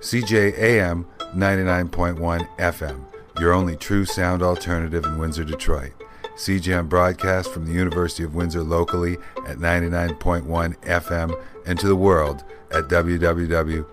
CJAM 0.00 1.04
99.1 1.34 2.48
FM, 2.56 3.04
your 3.40 3.52
only 3.52 3.76
true 3.76 4.04
sound 4.04 4.42
alternative 4.42 5.04
in 5.04 5.18
Windsor, 5.18 5.44
Detroit. 5.44 5.92
CJAM 6.36 6.88
broadcasts 6.88 7.52
from 7.52 7.66
the 7.66 7.72
University 7.72 8.22
of 8.22 8.34
Windsor 8.34 8.62
locally 8.62 9.16
at 9.46 9.58
99.1 9.58 10.76
FM 10.82 11.36
and 11.66 11.78
to 11.80 11.88
the 11.88 11.96
world 11.96 12.44
at 12.70 12.84
www.cjam.ca. 12.84 13.88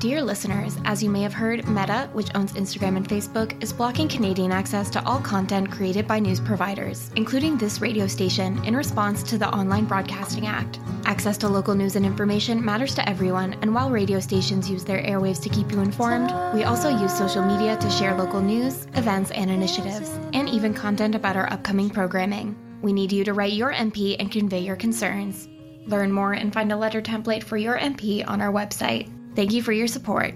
Dear 0.00 0.22
listeners, 0.22 0.78
as 0.86 1.02
you 1.02 1.10
may 1.10 1.20
have 1.20 1.34
heard, 1.34 1.68
Meta, 1.68 2.08
which 2.14 2.34
owns 2.34 2.54
Instagram 2.54 2.96
and 2.96 3.06
Facebook, 3.06 3.62
is 3.62 3.70
blocking 3.70 4.08
Canadian 4.08 4.50
access 4.50 4.88
to 4.88 5.04
all 5.04 5.20
content 5.20 5.70
created 5.70 6.08
by 6.08 6.18
news 6.18 6.40
providers, 6.40 7.10
including 7.16 7.58
this 7.58 7.82
radio 7.82 8.06
station, 8.06 8.64
in 8.64 8.74
response 8.74 9.22
to 9.24 9.36
the 9.36 9.54
Online 9.54 9.84
Broadcasting 9.84 10.46
Act. 10.46 10.80
Access 11.04 11.36
to 11.36 11.50
local 11.50 11.74
news 11.74 11.96
and 11.96 12.06
information 12.06 12.64
matters 12.64 12.94
to 12.94 13.06
everyone, 13.06 13.52
and 13.60 13.74
while 13.74 13.90
radio 13.90 14.20
stations 14.20 14.70
use 14.70 14.84
their 14.84 15.02
airwaves 15.02 15.42
to 15.42 15.50
keep 15.50 15.70
you 15.70 15.80
informed, 15.80 16.32
we 16.54 16.64
also 16.64 16.88
use 16.88 17.12
social 17.12 17.44
media 17.44 17.76
to 17.76 17.90
share 17.90 18.16
local 18.16 18.40
news, 18.40 18.86
events, 18.94 19.30
and 19.32 19.50
initiatives, 19.50 20.18
and 20.32 20.48
even 20.48 20.72
content 20.72 21.14
about 21.14 21.36
our 21.36 21.52
upcoming 21.52 21.90
programming. 21.90 22.56
We 22.80 22.94
need 22.94 23.12
you 23.12 23.22
to 23.24 23.34
write 23.34 23.52
your 23.52 23.74
MP 23.74 24.16
and 24.18 24.32
convey 24.32 24.60
your 24.60 24.76
concerns. 24.76 25.46
Learn 25.84 26.10
more 26.10 26.32
and 26.32 26.54
find 26.54 26.72
a 26.72 26.76
letter 26.76 27.02
template 27.02 27.42
for 27.42 27.58
your 27.58 27.78
MP 27.78 28.26
on 28.26 28.40
our 28.40 28.50
website. 28.50 29.10
Thank 29.34 29.52
you 29.52 29.62
for 29.62 29.72
your 29.72 29.86
support. 29.86 30.34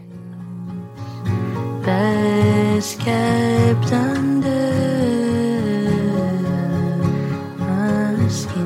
Best 1.84 3.00
kept 3.00 3.92
under 3.92 4.50
my 7.58 8.28
skin. 8.28 8.64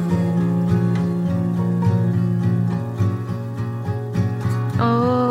Oh, 4.78 5.27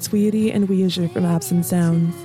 it's 0.00 0.10
Weedy 0.10 0.50
and 0.50 0.66
Weezer 0.66 1.12
from 1.12 1.26
Absent 1.26 1.66
Sounds. 1.66 2.16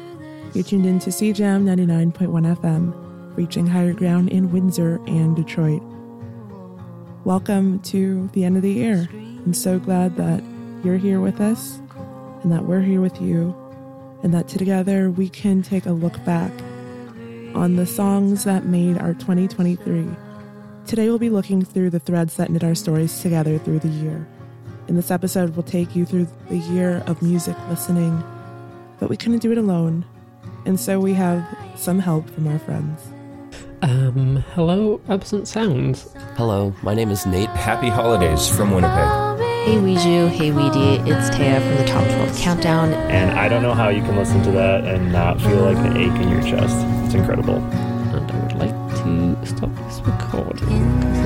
You're 0.56 0.64
tuned 0.64 0.86
in 0.86 0.98
to 1.00 1.10
CJAM 1.10 1.66
99.1 1.66 2.56
FM, 2.56 3.36
reaching 3.36 3.68
higher 3.68 3.92
ground 3.92 4.30
in 4.30 4.50
Windsor 4.50 5.02
and 5.08 5.36
Detroit. 5.36 5.82
Welcome 7.26 7.80
to 7.80 8.30
the 8.32 8.46
end 8.46 8.56
of 8.56 8.62
the 8.62 8.72
year. 8.72 9.10
I'm 9.12 9.54
so 9.54 9.78
glad 9.78 10.16
that 10.16 10.42
you're 10.86 10.96
here 10.96 11.20
with 11.20 11.42
us 11.42 11.78
and 12.44 12.52
that 12.54 12.64
we're 12.64 12.80
here 12.80 13.02
with 13.02 13.22
you, 13.22 13.54
and 14.24 14.34
that 14.34 14.48
together 14.48 15.12
we 15.12 15.28
can 15.28 15.62
take 15.62 15.86
a 15.86 15.92
look 15.92 16.24
back 16.24 16.54
on 17.56 17.76
the 17.76 17.86
songs 17.86 18.46
that 18.46 18.64
made 18.64 18.98
our 19.00 19.16
2023. 19.16 20.08
Today 20.88 21.10
we'll 21.10 21.20
be 21.20 21.30
looking 21.30 21.66
through 21.66 21.90
the 21.90 22.00
threads 22.00 22.38
that 22.38 22.50
knit 22.50 22.64
our 22.64 22.74
stories 22.74 23.20
together 23.20 23.58
through 23.58 23.80
the 23.80 23.90
year. 23.90 24.26
In 24.88 24.96
this 24.96 25.10
episode, 25.10 25.56
we'll 25.56 25.64
take 25.64 25.96
you 25.96 26.06
through 26.06 26.28
the 26.48 26.58
year 26.58 27.04
of 27.08 27.22
music 27.22 27.56
listening, 27.70 28.24
but 29.00 29.10
we 29.10 29.18
couldn't 29.18 29.40
do 29.40 29.52
it 29.52 29.58
alone, 29.58 30.06
and 30.66 30.80
so 30.80 31.00
we 31.00 31.14
have 31.14 31.44
some 31.76 31.98
help 31.98 32.30
from 32.30 32.48
our 32.48 32.60
friends. 32.60 33.02
Um, 33.82 34.44
hello, 34.54 35.02
Absent 35.10 35.48
Sounds. 35.48 36.14
Hello, 36.36 36.74
my 36.84 36.94
name 36.94 37.10
is 37.10 37.26
Nate. 37.26 37.50
Happy 37.50 37.90
holidays 37.90 38.48
from 38.48 38.72
Winnipeg. 38.72 39.40
Hey 39.66 39.78
Weiju, 39.78 40.30
hey 40.30 40.52
Weedy, 40.52 41.00
it's 41.10 41.36
Taya 41.36 41.60
from 41.60 41.78
the 41.78 41.86
Top 41.86 42.06
12 42.06 42.38
Countdown. 42.38 42.94
And 42.94 43.32
I 43.40 43.50
don't 43.50 43.64
know 43.64 43.74
how 43.74 43.90
you 43.90 44.02
can 44.02 44.16
listen 44.16 44.44
to 44.44 44.52
that 44.52 44.84
and 44.86 45.12
not 45.12 45.42
feel 45.42 45.62
like 45.64 45.78
an 45.78 45.98
ache 45.98 46.22
in 46.22 46.30
your 46.30 46.42
chest. 46.44 46.76
It's 47.06 47.16
incredible. 47.16 47.56
And 47.56 48.32
I 48.32 48.40
would 48.40 48.56
like 48.60 49.04
to 49.04 49.46
stop 49.48 49.72
this 49.88 50.00
recording. 50.02 51.25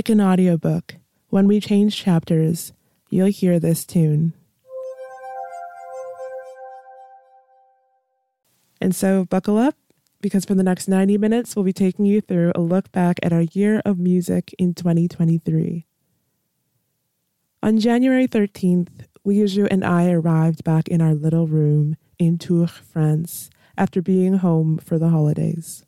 like 0.00 0.08
an 0.08 0.18
audiobook, 0.18 0.94
when 1.28 1.46
we 1.46 1.60
change 1.60 1.94
chapters, 1.94 2.72
you'll 3.10 3.26
hear 3.26 3.60
this 3.60 3.84
tune. 3.84 4.32
And 8.80 8.96
so, 8.96 9.26
buckle 9.26 9.58
up, 9.58 9.74
because 10.22 10.46
for 10.46 10.54
the 10.54 10.62
next 10.62 10.88
90 10.88 11.18
minutes, 11.18 11.54
we'll 11.54 11.66
be 11.66 11.74
taking 11.74 12.06
you 12.06 12.22
through 12.22 12.52
a 12.54 12.62
look 12.62 12.90
back 12.92 13.18
at 13.22 13.30
our 13.30 13.42
year 13.42 13.82
of 13.84 13.98
music 13.98 14.54
in 14.58 14.72
2023. 14.72 15.84
On 17.62 17.78
January 17.78 18.26
13th, 18.26 19.04
Weiju 19.26 19.68
and 19.70 19.84
I 19.84 20.10
arrived 20.10 20.64
back 20.64 20.88
in 20.88 21.02
our 21.02 21.12
little 21.12 21.46
room 21.46 21.98
in 22.18 22.38
Tours, 22.38 22.70
France, 22.70 23.50
after 23.76 24.00
being 24.00 24.38
home 24.38 24.78
for 24.78 24.98
the 24.98 25.10
holidays. 25.10 25.84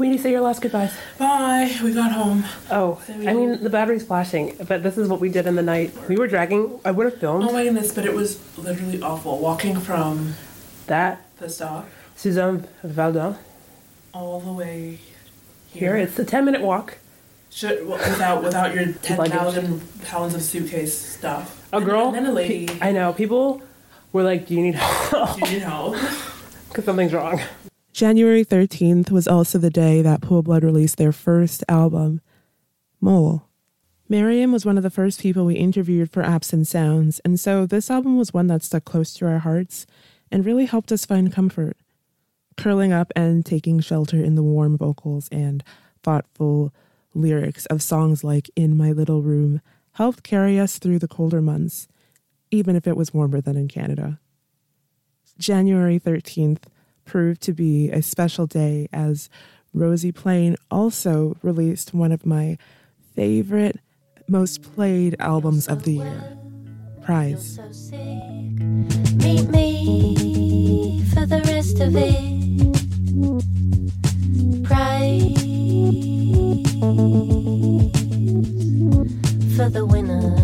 We 0.00 0.08
need 0.08 0.16
to 0.16 0.22
say 0.22 0.30
your 0.30 0.40
last 0.40 0.62
goodbyes. 0.62 0.94
Bye. 1.18 1.78
We 1.84 1.92
got 1.92 2.10
home. 2.12 2.42
Oh, 2.70 3.02
I 3.06 3.34
mean, 3.34 3.62
the 3.62 3.68
battery's 3.68 4.02
flashing, 4.02 4.56
but 4.66 4.82
this 4.82 4.96
is 4.96 5.08
what 5.08 5.20
we 5.20 5.28
did 5.28 5.46
in 5.46 5.56
the 5.56 5.62
night. 5.62 5.92
We 6.08 6.16
were 6.16 6.26
dragging, 6.26 6.80
I 6.86 6.90
would 6.90 7.04
have 7.04 7.20
filmed 7.20 7.44
Oh 7.44 7.52
my 7.52 7.64
goodness, 7.64 7.92
but 7.94 8.06
it 8.06 8.14
was 8.14 8.40
literally 8.56 9.02
awful. 9.02 9.38
Walking 9.38 9.78
from 9.78 10.36
that. 10.86 11.20
the 11.36 11.50
stop 11.50 11.86
Suzanne 12.16 12.66
Valadon. 12.82 13.36
all 14.14 14.40
the 14.40 14.54
way 14.54 15.00
Here, 15.68 15.98
it's 15.98 16.18
a 16.18 16.24
10 16.24 16.46
minute 16.46 16.62
walk. 16.62 16.96
Should, 17.50 17.86
without 17.86 18.42
without 18.42 18.74
your 18.74 18.92
ten 19.02 19.18
thousand 19.28 19.82
pounds 20.04 20.34
of 20.34 20.40
suitcase 20.40 20.96
stuff. 20.96 21.68
A 21.74 21.80
girl. 21.82 22.06
And 22.06 22.16
then 22.16 22.26
a 22.26 22.32
lady. 22.32 22.70
I 22.80 22.92
know. 22.92 23.12
People 23.12 23.60
were 24.14 24.22
like, 24.22 24.46
Do 24.46 24.54
you 24.54 24.62
need 24.62 24.76
help? 24.76 25.34
Do 25.34 25.40
you 25.44 25.52
need 25.58 25.62
help? 25.62 25.96
Because 26.68 26.84
something's 26.86 27.12
wrong. 27.12 27.40
January 27.92 28.44
13th 28.44 29.10
was 29.10 29.26
also 29.26 29.58
the 29.58 29.68
day 29.68 30.00
that 30.00 30.22
Pool 30.22 30.42
Blood 30.42 30.62
released 30.62 30.96
their 30.96 31.12
first 31.12 31.64
album, 31.68 32.20
Mole. 33.00 33.48
Miriam 34.08 34.52
was 34.52 34.64
one 34.64 34.76
of 34.76 34.84
the 34.84 34.90
first 34.90 35.20
people 35.20 35.44
we 35.44 35.56
interviewed 35.56 36.10
for 36.10 36.22
Absent 36.22 36.68
Sounds, 36.68 37.20
and 37.24 37.38
so 37.38 37.66
this 37.66 37.90
album 37.90 38.16
was 38.16 38.32
one 38.32 38.46
that 38.46 38.62
stuck 38.62 38.84
close 38.84 39.12
to 39.14 39.26
our 39.26 39.40
hearts 39.40 39.86
and 40.30 40.46
really 40.46 40.66
helped 40.66 40.92
us 40.92 41.04
find 41.04 41.32
comfort. 41.32 41.76
Curling 42.56 42.92
up 42.92 43.12
and 43.16 43.44
taking 43.44 43.80
shelter 43.80 44.22
in 44.22 44.36
the 44.36 44.42
warm 44.42 44.78
vocals 44.78 45.28
and 45.32 45.64
thoughtful 46.02 46.72
lyrics 47.12 47.66
of 47.66 47.82
songs 47.82 48.22
like 48.22 48.50
In 48.54 48.76
My 48.76 48.92
Little 48.92 49.22
Room 49.22 49.60
helped 49.92 50.22
carry 50.22 50.60
us 50.60 50.78
through 50.78 51.00
the 51.00 51.08
colder 51.08 51.40
months, 51.42 51.88
even 52.52 52.76
if 52.76 52.86
it 52.86 52.96
was 52.96 53.12
warmer 53.12 53.40
than 53.40 53.56
in 53.56 53.66
Canada. 53.66 54.20
January 55.38 55.98
13th 55.98 56.62
proved 57.04 57.40
to 57.42 57.52
be 57.52 57.90
a 57.90 58.02
special 58.02 58.46
day 58.46 58.88
as 58.92 59.28
Rosie 59.72 60.12
Plain 60.12 60.56
also 60.70 61.36
released 61.42 61.94
one 61.94 62.12
of 62.12 62.26
my 62.26 62.58
favorite, 63.14 63.78
most 64.28 64.62
played 64.62 65.16
albums 65.18 65.68
of 65.68 65.84
the 65.84 65.92
year, 65.92 66.36
Prize. 67.02 67.58
Meet 69.16 69.48
me 69.50 71.04
for 71.12 71.26
the 71.26 71.40
rest 71.46 71.80
of 71.80 71.94
it. 71.96 72.30
Prize 74.64 75.36
for 79.56 79.68
the 79.68 79.84
winner. 79.84 80.39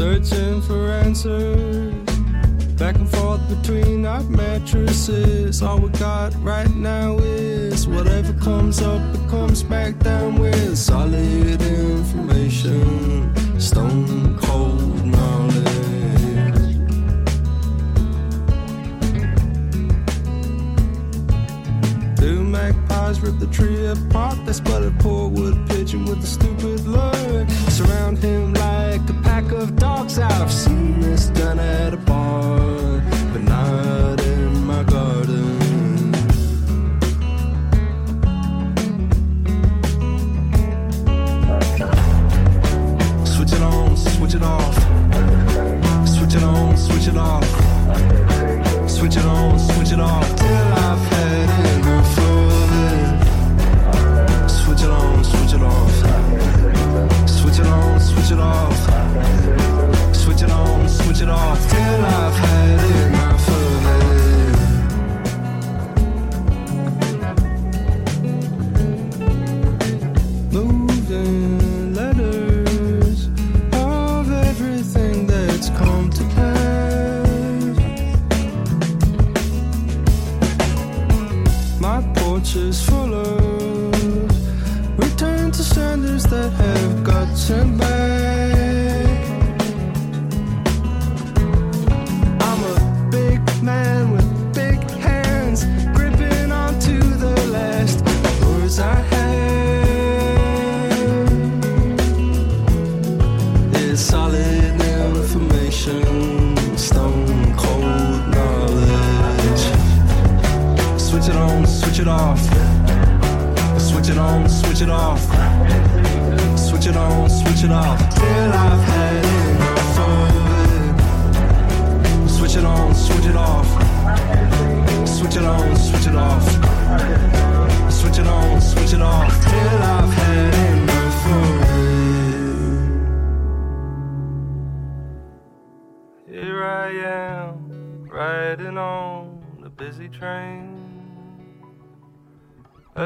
Searching 0.00 0.62
for 0.62 0.88
answers. 1.04 1.92
Back 2.78 2.94
and 2.94 3.06
forth 3.06 3.42
between 3.50 4.06
our 4.06 4.22
mattresses. 4.22 5.60
All 5.60 5.78
we 5.78 5.90
got 5.90 6.32
right 6.42 6.74
now 6.74 7.18
is 7.18 7.86
whatever 7.86 8.32
comes 8.40 8.80
up, 8.80 9.02
it 9.14 9.28
comes 9.28 9.62
back 9.62 9.98
down 9.98 10.40
with 10.40 10.78
solid 10.78 11.60
information, 11.60 13.19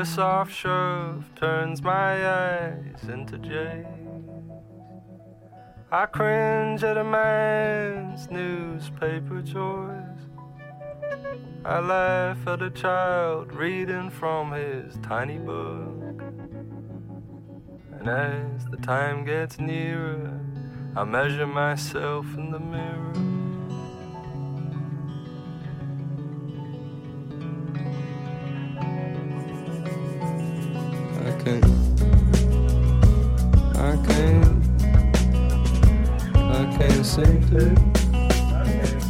A 0.04 0.06
soft 0.06 0.52
shove 0.52 1.24
turns 1.34 1.80
my 1.80 2.28
eyes 2.28 3.04
into 3.08 3.38
jade. 3.38 3.86
I 5.90 6.04
cringe 6.04 6.84
at 6.84 6.98
a 6.98 7.04
man's 7.04 8.30
newspaper 8.30 9.40
choice. 9.40 10.20
I 11.64 11.80
laugh 11.80 12.46
at 12.46 12.60
a 12.60 12.68
child 12.68 13.54
reading 13.54 14.10
from 14.10 14.52
his 14.52 14.98
tiny 15.02 15.38
book. 15.38 16.22
And 17.98 18.06
as 18.06 18.66
the 18.66 18.76
time 18.76 19.24
gets 19.24 19.58
nearer, 19.58 20.38
I 20.94 21.04
measure 21.04 21.46
myself 21.46 22.26
in 22.36 22.50
the 22.50 22.60
mirror. 22.60 23.43
Can't. 31.44 31.64
I 33.76 33.96
can't. 34.06 34.48
I 36.34 36.64
can't 36.78 37.04
seem 37.04 37.40
to. 37.50 37.62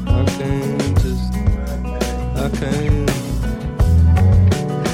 I 0.07 0.25
can't 0.37 1.01
just. 1.01 1.33
I 2.35 2.49
can't. 2.59 3.11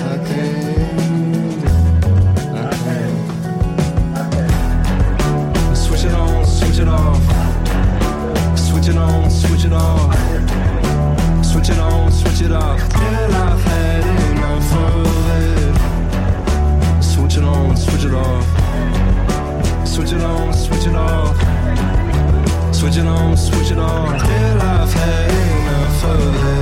I 0.04 0.16
can't. 0.28 1.64
I 2.56 2.62
can't. 2.85 3.18
Switch 5.76 6.04
it 6.04 6.12
on, 6.12 6.44
switch 6.44 6.78
it 6.78 6.88
off. 6.88 7.23
Switch 8.59 8.88
it 8.88 8.97
on, 8.99 9.30
switch 9.30 9.64
it 9.64 9.73
off. 9.73 10.14
Switch 11.42 11.70
it 11.70 11.78
on, 11.78 12.12
switch 12.12 12.42
it 12.42 12.52
off. 12.52 12.89
It. 17.42 17.47
On, 17.47 17.76
switch 17.76 18.04
it 18.04 18.14
off. 18.14 18.47
Switch 19.87 20.12
it 20.12 20.23
on, 20.23 20.52
switch 20.52 20.87
it 20.87 20.94
off. 20.94 21.37
Switch 22.75 22.97
it 22.97 23.06
on, 23.06 23.37
switch 23.37 23.70
it 23.70 23.78
off. 23.78 24.20
Till 24.20 24.62
I've 24.62 24.92
had 24.92 25.30
enough 25.30 26.04
of 26.04 26.56
it. 26.56 26.59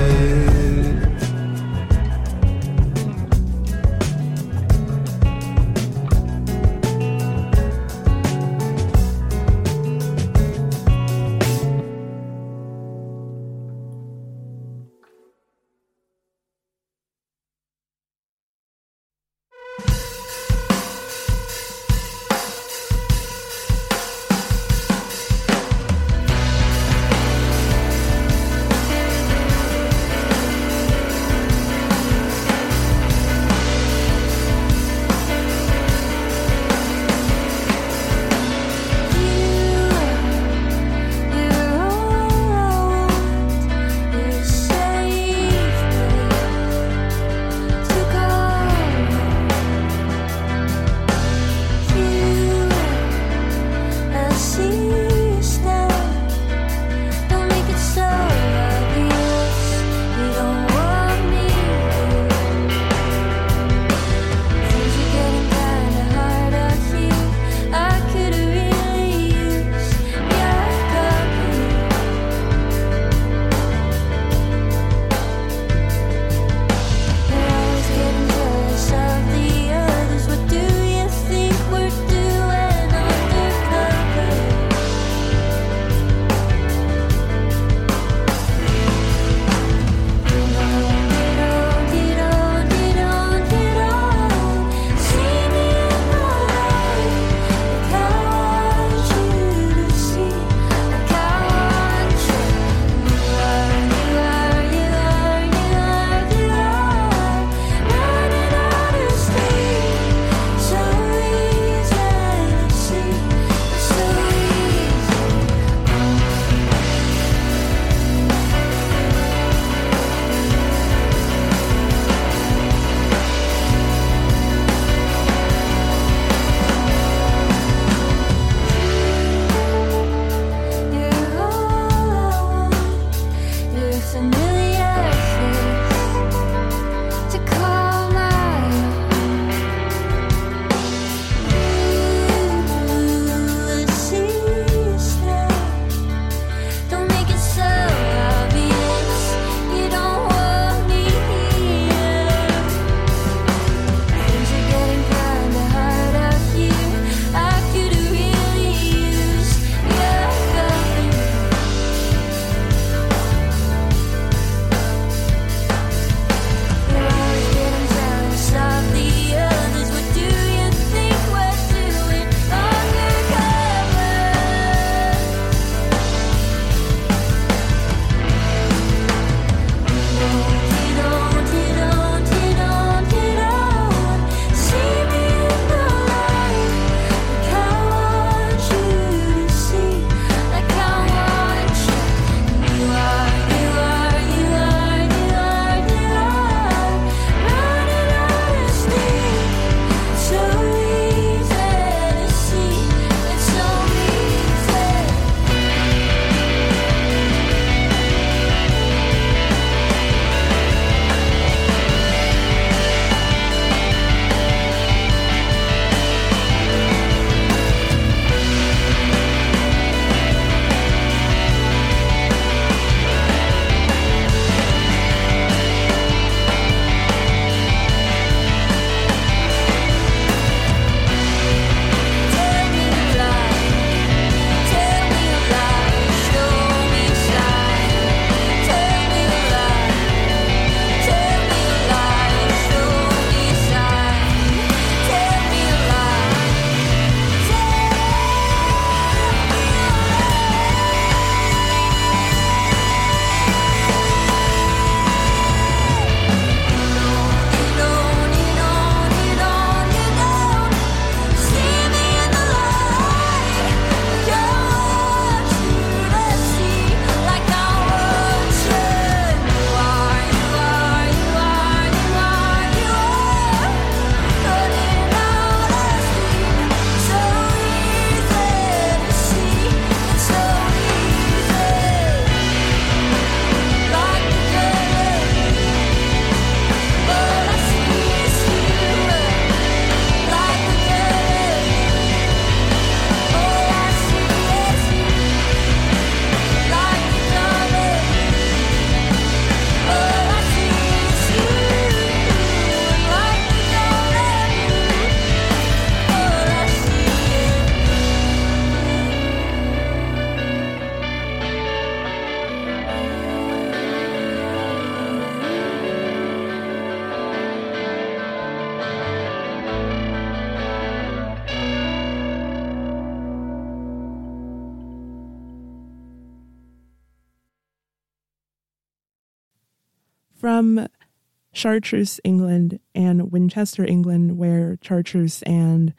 Chartreuse, 331.59 332.21
England, 332.23 332.79
and 332.95 333.33
Winchester, 333.33 333.85
England, 333.85 334.37
where 334.37 334.77
Chartreuse 334.81 335.41
and 335.43 335.93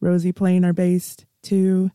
Rosie 0.00 0.30
Plain 0.30 0.64
are 0.64 0.72
based, 0.72 1.26
to 1.42 1.90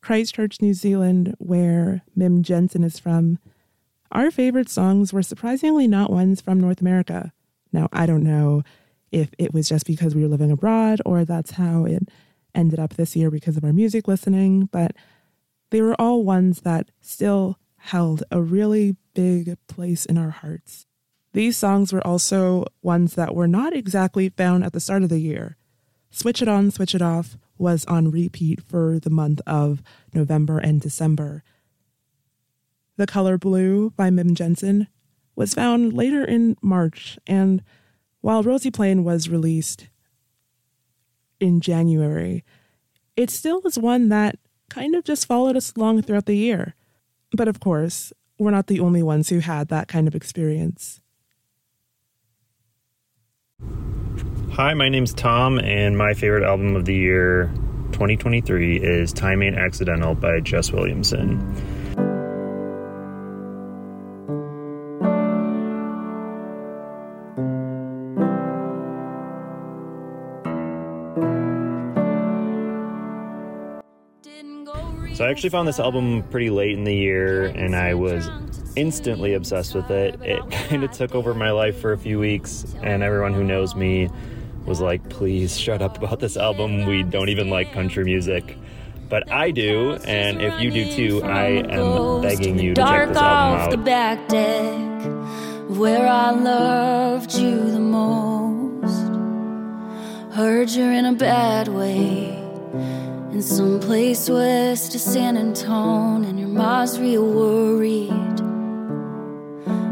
Christchurch, 0.00 0.62
New 0.62 0.72
Zealand, 0.72 1.34
where 1.38 2.02
Mim 2.14 2.44
Jensen 2.44 2.84
is 2.84 3.00
from, 3.00 3.40
our 4.12 4.30
favorite 4.30 4.68
songs 4.68 5.12
were 5.12 5.24
surprisingly 5.24 5.88
not 5.88 6.12
ones 6.12 6.40
from 6.40 6.60
North 6.60 6.80
America. 6.80 7.32
Now, 7.72 7.88
I 7.92 8.06
don't 8.06 8.22
know 8.22 8.62
if 9.10 9.30
it 9.38 9.52
was 9.52 9.68
just 9.68 9.84
because 9.84 10.14
we 10.14 10.22
were 10.22 10.28
living 10.28 10.52
abroad 10.52 11.00
or 11.04 11.24
that's 11.24 11.52
how 11.52 11.84
it 11.84 12.10
ended 12.54 12.78
up 12.78 12.94
this 12.94 13.16
year 13.16 13.30
because 13.30 13.56
of 13.56 13.64
our 13.64 13.72
music 13.72 14.06
listening, 14.06 14.68
but 14.70 14.92
they 15.70 15.82
were 15.82 16.00
all 16.00 16.22
ones 16.22 16.60
that 16.60 16.90
still 17.00 17.58
held 17.76 18.22
a 18.30 18.40
really 18.40 18.94
big 19.14 19.56
place 19.66 20.04
in 20.04 20.16
our 20.16 20.30
hearts. 20.30 20.86
These 21.32 21.56
songs 21.56 21.92
were 21.92 22.06
also 22.06 22.66
ones 22.82 23.14
that 23.14 23.34
were 23.34 23.48
not 23.48 23.74
exactly 23.74 24.28
found 24.28 24.64
at 24.64 24.72
the 24.72 24.80
start 24.80 25.02
of 25.02 25.08
the 25.08 25.18
year. 25.18 25.56
Switch 26.10 26.42
It 26.42 26.48
On, 26.48 26.70
Switch 26.70 26.94
It 26.94 27.00
Off 27.00 27.38
was 27.56 27.84
on 27.86 28.10
repeat 28.10 28.62
for 28.62 28.98
the 28.98 29.10
month 29.10 29.40
of 29.46 29.82
November 30.12 30.58
and 30.58 30.80
December. 30.80 31.42
The 32.96 33.06
Color 33.06 33.38
Blue 33.38 33.90
by 33.90 34.10
Mim 34.10 34.34
Jensen 34.34 34.88
was 35.34 35.54
found 35.54 35.94
later 35.94 36.22
in 36.22 36.56
March, 36.60 37.18
and 37.26 37.62
while 38.20 38.42
Rosie 38.42 38.70
Plain 38.70 39.02
was 39.04 39.30
released 39.30 39.88
in 41.40 41.60
January, 41.60 42.44
it 43.16 43.30
still 43.30 43.60
was 43.62 43.78
one 43.78 44.10
that 44.10 44.38
kind 44.68 44.94
of 44.94 45.04
just 45.04 45.26
followed 45.26 45.56
us 45.56 45.72
along 45.74 46.02
throughout 46.02 46.26
the 46.26 46.36
year. 46.36 46.74
But 47.34 47.48
of 47.48 47.60
course, 47.60 48.12
we're 48.38 48.50
not 48.50 48.66
the 48.66 48.80
only 48.80 49.02
ones 49.02 49.28
who 49.28 49.38
had 49.38 49.68
that 49.68 49.88
kind 49.88 50.06
of 50.06 50.14
experience. 50.14 51.01
Hi, 54.52 54.74
my 54.74 54.88
name's 54.88 55.14
Tom, 55.14 55.58
and 55.58 55.96
my 55.96 56.14
favorite 56.14 56.44
album 56.44 56.76
of 56.76 56.84
the 56.84 56.94
year 56.94 57.50
2023 57.92 58.76
is 58.76 59.12
Time 59.12 59.42
Ain't 59.42 59.56
Accidental 59.56 60.14
by 60.14 60.40
Jess 60.40 60.72
Williamson. 60.72 61.40
So 75.22 75.28
I 75.28 75.30
actually 75.30 75.50
found 75.50 75.68
this 75.68 75.78
album 75.78 76.24
pretty 76.32 76.50
late 76.50 76.72
in 76.72 76.82
the 76.82 76.92
year 76.92 77.44
and 77.44 77.76
I 77.76 77.94
was 77.94 78.28
instantly 78.74 79.34
obsessed 79.34 79.72
with 79.72 79.88
it. 79.88 80.20
It 80.20 80.50
kind 80.68 80.82
of 80.82 80.90
took 80.90 81.14
over 81.14 81.32
my 81.32 81.52
life 81.52 81.80
for 81.80 81.92
a 81.92 81.96
few 81.96 82.18
weeks 82.18 82.66
and 82.82 83.04
everyone 83.04 83.32
who 83.32 83.44
knows 83.44 83.76
me 83.76 84.10
was 84.66 84.80
like, 84.80 85.08
"Please 85.10 85.56
shut 85.56 85.80
up 85.80 85.96
about 85.96 86.18
this 86.18 86.36
album. 86.36 86.86
We 86.86 87.04
don't 87.04 87.28
even 87.28 87.50
like 87.50 87.72
country 87.72 88.02
music." 88.02 88.56
But 89.08 89.30
I 89.30 89.52
do, 89.52 89.92
and 90.04 90.42
if 90.42 90.60
you 90.60 90.72
do 90.72 90.90
too, 90.90 91.22
I 91.22 91.44
am 91.70 92.20
begging 92.20 92.58
you 92.58 92.74
to 92.74 92.82
check 92.82 93.08
this 93.10 93.16
album 93.16 93.60
out. 93.60 93.70
the 93.70 93.76
back 93.76 94.26
deck 94.26 95.78
where 95.78 96.08
I 96.08 96.32
loved 96.32 97.32
you 97.34 97.70
the 97.70 97.78
most. 97.78 99.06
Heard 100.34 100.70
you're 100.70 100.92
in 100.92 101.04
a 101.04 101.12
bad 101.12 101.68
way. 101.68 102.41
In 103.32 103.40
some 103.40 103.80
place 103.80 104.28
west 104.28 104.94
of 104.94 105.00
San 105.00 105.38
Antone, 105.38 106.26
and 106.26 106.38
your 106.38 106.48
mom's 106.48 107.00
real 107.00 107.24
worried. 107.24 108.40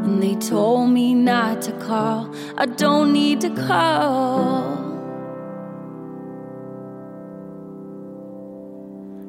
And 0.04 0.22
they 0.22 0.34
told 0.34 0.90
me 0.90 1.14
not 1.14 1.62
to 1.62 1.72
call. 1.72 2.30
I 2.58 2.66
don't 2.66 3.14
need 3.14 3.40
to 3.40 3.48
call. 3.48 4.76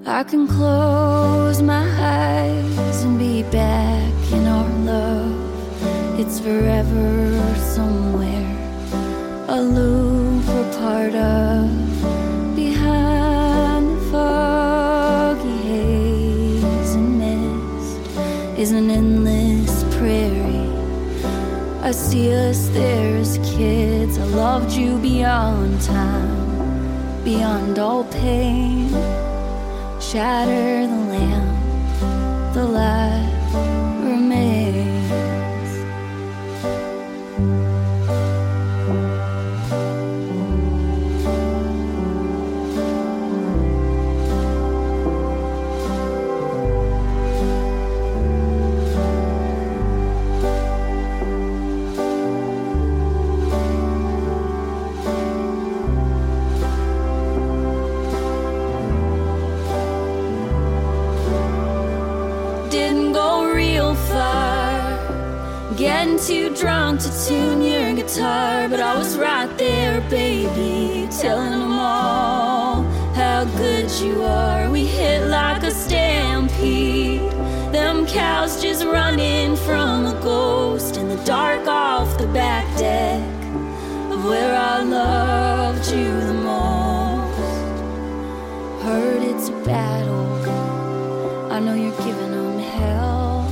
I 0.05 0.23
can 0.23 0.45
close 0.45 1.61
my 1.61 1.87
eyes 1.97 3.03
and 3.03 3.17
be 3.17 3.43
back 3.43 4.13
in 4.33 4.45
our 4.45 4.69
love. 4.79 6.19
It's 6.19 6.37
forever 6.41 7.55
somewhere, 7.55 8.57
aloof 9.47 10.49
or 10.49 10.65
part 10.79 11.15
of, 11.15 11.90
an 18.71 18.89
endless 18.89 19.83
prairie. 19.95 20.69
I 21.81 21.91
see 21.91 22.33
us 22.33 22.69
there 22.69 23.17
as 23.17 23.37
kids. 23.55 24.17
I 24.17 24.23
loved 24.23 24.71
you 24.71 24.97
beyond 24.99 25.81
time, 25.81 27.23
beyond 27.23 27.79
all 27.79 28.03
pain 28.05 28.89
shatter 30.11 30.87
the 30.87 31.03
lamp, 31.13 32.53
the 32.53 32.65
light 32.65 33.30
too 66.27 66.55
drunk 66.55 67.01
to 67.01 67.09
tune 67.27 67.63
your 67.63 67.93
guitar, 67.95 68.69
but 68.69 68.79
I 68.79 68.95
was 68.95 69.17
right 69.17 69.49
there, 69.57 70.01
baby, 70.01 71.07
telling 71.09 71.59
them 71.59 71.79
all 71.79 72.83
how 73.15 73.45
good 73.57 73.89
you 73.99 74.21
are. 74.21 74.69
We 74.69 74.85
hit 74.85 75.25
like 75.27 75.63
a 75.63 75.71
stampede. 75.71 77.21
Them 77.73 78.05
cows 78.05 78.61
just 78.61 78.85
running 78.85 79.55
from 79.55 80.05
a 80.05 80.13
ghost 80.21 80.97
in 80.97 81.09
the 81.09 81.17
dark 81.23 81.67
off 81.67 82.19
the 82.19 82.27
back 82.27 82.67
deck 82.77 83.23
of 84.11 84.23
where 84.23 84.55
I 84.55 84.83
loved 84.83 85.87
you 85.87 86.21
the 86.21 86.33
most. 86.35 87.39
Heard 88.83 89.23
it's 89.23 89.49
a 89.49 89.53
battle. 89.65 90.21
I 91.51 91.59
know 91.59 91.73
you're 91.73 91.97
giving 91.97 92.31
them 92.31 92.59
hell, 92.59 93.49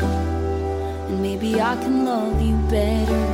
and 1.07 1.19
maybe 1.19 1.59
I 1.59 1.75
can 1.77 2.05
love 2.05 2.39
you 2.39 2.58
better 2.69 3.27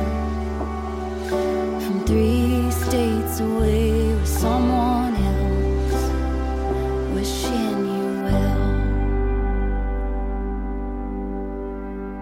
from 1.28 2.04
three 2.06 2.70
states 2.70 3.40
away 3.40 4.14
with 4.14 4.26
someone 4.26 5.14
else, 5.14 6.02
wishing 7.12 7.86
you 7.86 8.22
well. 8.22 8.72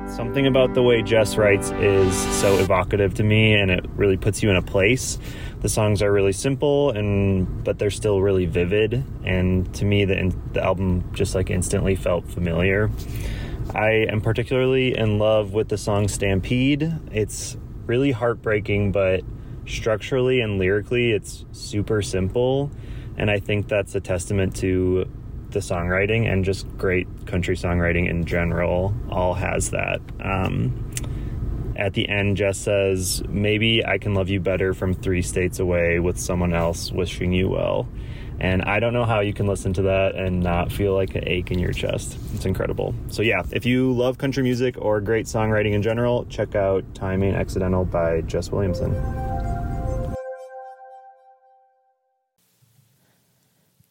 Something 0.09 0.49
about 0.49 0.75
the 0.75 0.83
way 0.83 1.03
Jess 1.03 1.37
writes 1.37 1.71
is 1.73 2.17
so 2.41 2.59
evocative 2.59 3.15
to 3.15 3.23
me 3.23 3.55
and 3.55 3.71
it 3.71 3.87
really 3.95 4.17
puts 4.17 4.43
you 4.43 4.51
in 4.51 4.57
a 4.57 4.63
place. 4.63 5.17
The 5.61 5.69
songs 5.69 6.03
are 6.03 6.11
really 6.11 6.33
simple 6.33 6.91
and 6.91 7.63
but 7.63 7.79
they're 7.79 7.91
still 7.91 8.23
really 8.23 8.47
vivid 8.47 9.05
and 9.25 9.73
to 9.77 9.85
me 9.85 10.05
the 10.05 10.35
the 10.53 10.65
album 10.65 11.09
just 11.13 11.37
like 11.37 11.49
instantly 11.49 11.95
felt 11.95 12.29
familiar. 12.29 12.91
I 13.73 14.07
am 14.09 14.21
particularly 14.21 14.97
in 14.97 15.19
love 15.19 15.53
with 15.53 15.69
the 15.69 15.79
song 15.79 16.09
Stampede. 16.09 16.93
It's 17.13 17.57
really 17.87 18.11
heartbreaking 18.11 18.93
but 18.93 19.23
structurally 19.67 20.41
and 20.41 20.59
lyrically 20.59 21.13
it's 21.13 21.45
super 21.53 22.03
simple 22.03 22.71
and 23.17 23.31
I 23.31 23.39
think 23.39 23.69
that's 23.69 23.95
a 23.95 24.01
testament 24.01 24.57
to 24.57 25.07
the 25.51 25.61
songwriting 25.61 26.31
and 26.31 26.45
just 26.45 26.69
great 26.77 27.07
country 27.27 27.57
songwriting 27.57 28.09
in 28.09 28.25
general 28.25 28.95
all 29.09 29.35
has 29.35 29.71
that. 29.71 30.01
Um, 30.21 30.91
at 31.77 31.95
the 31.95 32.09
end, 32.09 32.37
Jess 32.37 32.59
says, 32.59 33.23
Maybe 33.29 33.85
I 33.85 33.99
can 33.99 34.15
love 34.15 34.29
you 34.29 34.41
better 34.41 34.75
from 34.75 34.95
three 34.95 35.23
states 35.23 35.59
away 35.59 35.99
with 35.99 36.19
someone 36.19 36.55
else 36.55 36.93
wishing 36.93 37.33
you 37.33 37.49
well. 37.49 37.89
And 38.45 38.61
I 38.63 38.79
don't 38.79 38.93
know 38.93 39.07
how 39.07 39.21
you 39.21 39.33
can 39.33 39.47
listen 39.47 39.73
to 39.73 39.83
that 39.83 40.17
and 40.17 40.41
not 40.41 40.71
feel 40.71 40.93
like 40.93 41.15
an 41.15 41.27
ache 41.27 41.51
in 41.51 41.59
your 41.59 41.73
chest. 41.73 42.19
It's 42.35 42.45
incredible. 42.45 42.95
So, 43.09 43.23
yeah, 43.23 43.43
if 43.53 43.65
you 43.65 43.93
love 43.93 44.19
country 44.19 44.43
music 44.43 44.77
or 44.79 45.01
great 45.01 45.25
songwriting 45.25 45.73
in 45.73 45.81
general, 45.81 46.27
check 46.27 46.55
out 46.55 46.85
Time 46.95 47.23
Ain't 47.23 47.37
Accidental 47.37 47.87
by 47.87 48.21
Jess 48.21 48.51
Williamson. 48.51 48.95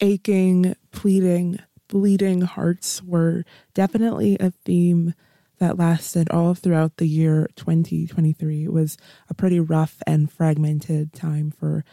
aching, 0.04 0.76
pleading, 0.92 1.58
bleeding 1.88 2.42
hearts 2.42 3.02
were 3.02 3.46
definitely 3.74 4.36
a 4.38 4.52
theme 4.52 5.14
that 5.60 5.80
lasted 5.80 6.30
all 6.30 6.54
throughout 6.54 6.98
the 6.98 7.08
year 7.08 7.50
2023. 7.56 8.66
It 8.66 8.74
was 8.74 8.98
a 9.30 9.34
pretty 9.34 9.62
rough 9.62 10.04
and 10.06 10.30
fragmented 10.30 11.14
time 11.14 11.52
for 11.52 11.86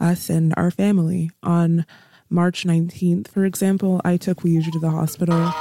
us 0.00 0.28
and 0.30 0.52
our 0.56 0.70
family. 0.70 1.30
On 1.42 1.84
March 2.28 2.64
19th, 2.64 3.28
for 3.28 3.44
example, 3.44 4.00
I 4.04 4.16
took 4.16 4.38
Weiju 4.42 4.70
to 4.72 4.78
the 4.80 4.90
hospital. 4.90 5.52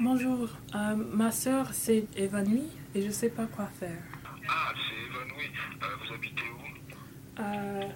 Bonjour, 0.00 0.48
euh, 0.74 0.94
ma 0.94 1.30
sœur 1.32 1.72
s'est 1.74 2.06
évanouie 2.16 2.68
et 2.94 3.02
je 3.02 3.10
sais 3.10 3.28
pas 3.28 3.46
quoi 3.46 3.66
faire. 3.66 4.02
Ah, 4.48 4.72
c'est 4.74 4.94
évanoui. 5.10 5.46
Euh, 5.82 5.86
vous 6.00 6.14
habitez 6.14 6.42
où 6.54 7.40
Euh, 7.40 7.88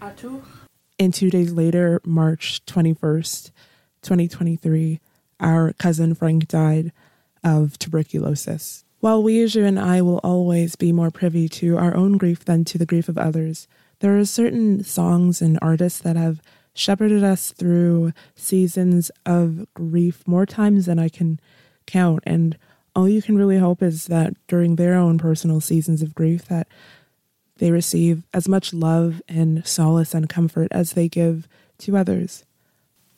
à 0.00 0.10
Tours 0.10 0.42
And 0.98 1.12
two 1.14 1.30
days 1.30 1.52
later, 1.52 2.00
March 2.04 2.60
21st, 2.66 3.50
2023, 4.02 5.00
our 5.40 5.72
cousin 5.78 6.14
Frank 6.14 6.46
died 6.48 6.92
of 7.42 7.78
tuberculosis. 7.78 8.84
While 9.00 9.22
Weiju 9.22 9.64
and 9.66 9.78
I 9.78 10.02
will 10.02 10.20
always 10.22 10.76
be 10.76 10.92
more 10.92 11.10
privy 11.10 11.48
to 11.60 11.78
our 11.78 11.94
own 11.96 12.18
grief 12.18 12.44
than 12.44 12.64
to 12.66 12.76
the 12.78 12.84
grief 12.84 13.08
of 13.08 13.16
others, 13.16 13.66
there 14.00 14.18
are 14.18 14.24
certain 14.24 14.82
songs 14.82 15.40
and 15.40 15.58
artists 15.62 16.00
that 16.00 16.16
have 16.16 16.42
shepherded 16.74 17.22
us 17.22 17.52
through 17.52 18.12
seasons 18.34 19.10
of 19.26 19.66
grief 19.74 20.26
more 20.26 20.46
times 20.46 20.86
than 20.86 20.98
I 20.98 21.08
can 21.08 21.38
count. 21.86 22.22
And 22.26 22.56
all 22.94 23.08
you 23.08 23.22
can 23.22 23.36
really 23.36 23.58
hope 23.58 23.82
is 23.82 24.06
that 24.06 24.34
during 24.48 24.76
their 24.76 24.94
own 24.94 25.18
personal 25.18 25.60
seasons 25.60 26.02
of 26.02 26.14
grief 26.14 26.46
that 26.46 26.66
they 27.58 27.70
receive 27.70 28.22
as 28.32 28.48
much 28.48 28.72
love 28.72 29.20
and 29.28 29.66
solace 29.66 30.14
and 30.14 30.28
comfort 30.28 30.68
as 30.70 30.92
they 30.92 31.08
give 31.08 31.46
to 31.78 31.96
others. 31.96 32.44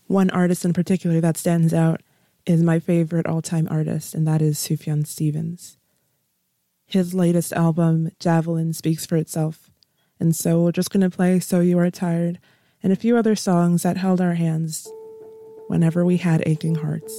One 0.09 0.31
artist 0.31 0.65
in 0.65 0.73
particular 0.73 1.21
that 1.21 1.37
stands 1.37 1.73
out 1.73 2.03
is 2.45 2.63
my 2.63 2.81
favorite 2.81 3.27
all 3.27 3.41
time 3.41 3.69
artist, 3.71 4.15
and 4.15 4.27
that 4.27 4.43
is 4.43 4.59
Sufjan 4.59 5.07
Stevens. 5.07 5.79
His 6.87 7.15
latest 7.15 7.53
album, 7.53 8.11
Javelin, 8.19 8.73
speaks 8.73 9.07
for 9.07 9.17
itself. 9.17 9.72
And 10.23 10.37
so 10.37 10.63
we're 10.63 10.71
just 10.71 10.93
going 10.93 11.01
to 11.01 11.11
play 11.11 11.41
So 11.41 11.59
You 11.59 11.81
Are 11.81 11.91
Tired 11.91 12.39
and 12.81 12.93
a 12.93 12.97
few 12.97 13.17
other 13.17 13.35
songs 13.35 13.83
that 13.83 13.97
held 13.97 14.21
our 14.21 14.35
hands 14.35 14.89
whenever 15.67 16.05
we 16.05 16.19
had 16.19 16.45
aching 16.47 16.77
hearts. 16.77 17.13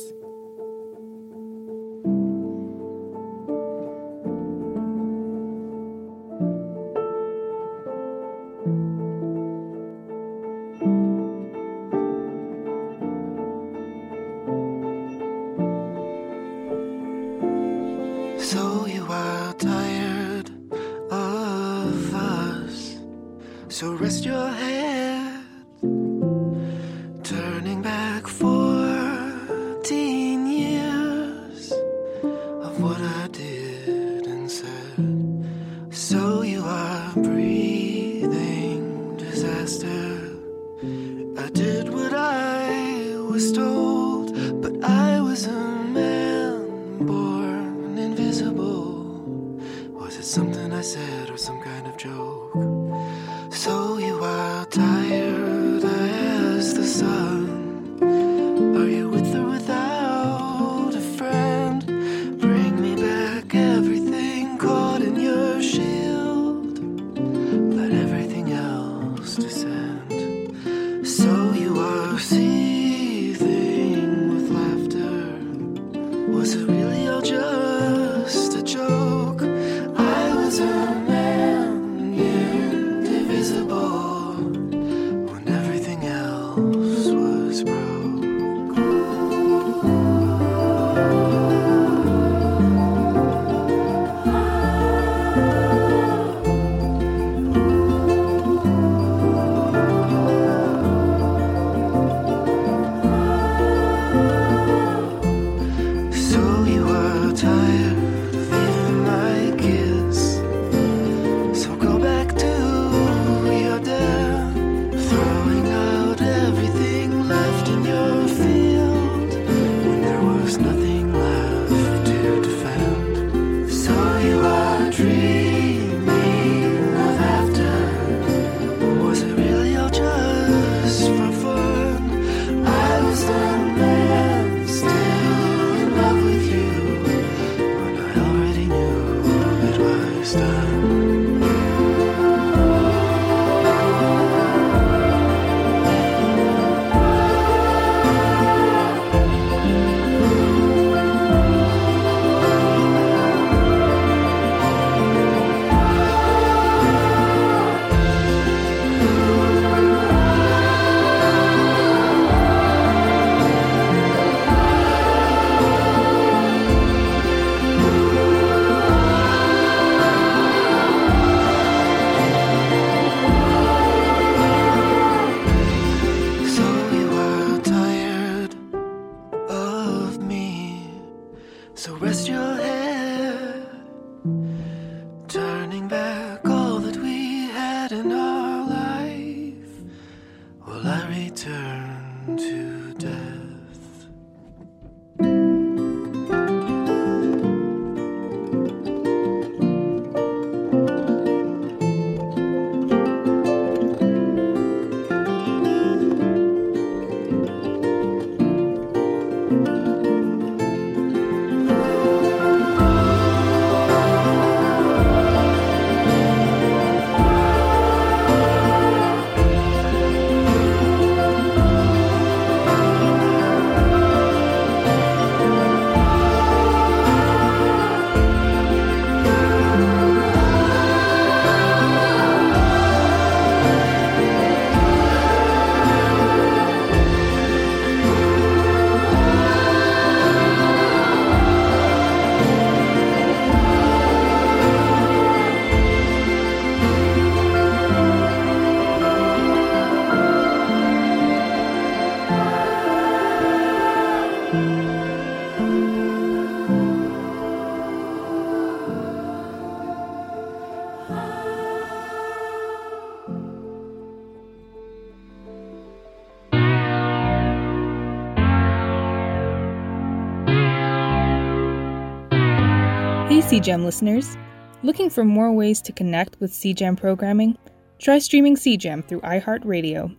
CJAM 273.54 273.86
listeners! 273.86 274.36
Looking 274.82 275.12
for 275.12 275.24
more 275.24 275.52
ways 275.52 275.80
to 275.82 275.92
connect 275.92 276.40
with 276.40 276.52
CJAM 276.52 277.00
programming? 277.00 277.56
Try 278.00 278.18
streaming 278.18 278.56
CJAM 278.56 279.08
through 279.08 279.22
iHeartRadio. 279.22 280.18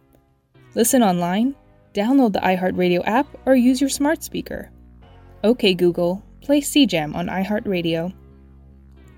Listen 0.77 1.03
online, 1.03 1.57
download 1.95 2.33
the 2.33 2.39
iHeartRadio 2.39 3.03
app, 3.05 3.27
or 3.45 3.57
use 3.57 3.81
your 3.81 3.91
smart 3.91 4.23
speaker. 4.23 4.71
OK 5.43 5.75
Google, 5.75 6.23
play 6.43 6.61
CJAM 6.61 7.17
on 7.17 7.27
iHeartRadio. 7.27 8.15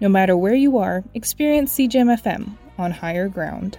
No 0.00 0.08
matter 0.08 0.34
where 0.34 0.54
you 0.54 0.78
are, 0.78 1.04
experience 1.12 1.76
CJAM 1.76 2.18
FM 2.18 2.56
on 2.78 2.92
higher 2.92 3.28
ground. 3.28 3.76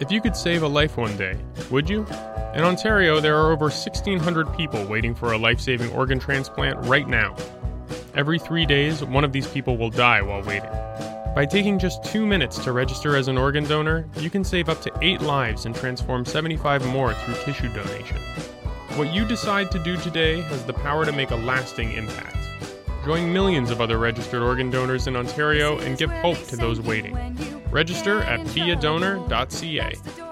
If 0.00 0.10
you 0.10 0.20
could 0.20 0.34
save 0.34 0.64
a 0.64 0.68
life 0.68 0.96
one 0.96 1.16
day, 1.16 1.38
would 1.70 1.88
you? 1.88 2.04
In 2.54 2.62
Ontario, 2.62 3.18
there 3.18 3.36
are 3.36 3.50
over 3.50 3.64
1,600 3.64 4.56
people 4.56 4.84
waiting 4.86 5.12
for 5.12 5.32
a 5.32 5.38
life 5.38 5.58
saving 5.58 5.90
organ 5.90 6.20
transplant 6.20 6.78
right 6.86 7.08
now. 7.08 7.34
Every 8.14 8.38
three 8.38 8.64
days, 8.64 9.02
one 9.02 9.24
of 9.24 9.32
these 9.32 9.48
people 9.48 9.76
will 9.76 9.90
die 9.90 10.22
while 10.22 10.40
waiting. 10.42 10.70
By 11.34 11.46
taking 11.46 11.80
just 11.80 12.04
two 12.04 12.24
minutes 12.24 12.62
to 12.62 12.70
register 12.70 13.16
as 13.16 13.26
an 13.26 13.36
organ 13.36 13.64
donor, 13.64 14.08
you 14.18 14.30
can 14.30 14.44
save 14.44 14.68
up 14.68 14.80
to 14.82 14.92
eight 15.02 15.20
lives 15.20 15.66
and 15.66 15.74
transform 15.74 16.24
75 16.24 16.86
more 16.86 17.12
through 17.12 17.34
tissue 17.42 17.72
donation. 17.74 18.18
What 18.94 19.12
you 19.12 19.24
decide 19.24 19.72
to 19.72 19.80
do 19.80 19.96
today 19.96 20.40
has 20.42 20.64
the 20.64 20.74
power 20.74 21.04
to 21.04 21.10
make 21.10 21.32
a 21.32 21.36
lasting 21.36 21.90
impact. 21.90 22.36
Join 23.04 23.32
millions 23.32 23.72
of 23.72 23.80
other 23.80 23.98
registered 23.98 24.42
organ 24.42 24.70
donors 24.70 25.08
in 25.08 25.16
Ontario 25.16 25.78
and 25.78 25.98
give 25.98 26.10
hope 26.10 26.40
to 26.44 26.56
those 26.56 26.80
waiting. 26.80 27.16
Register 27.72 28.22
at 28.22 28.38
beadonor.ca. 28.46 30.23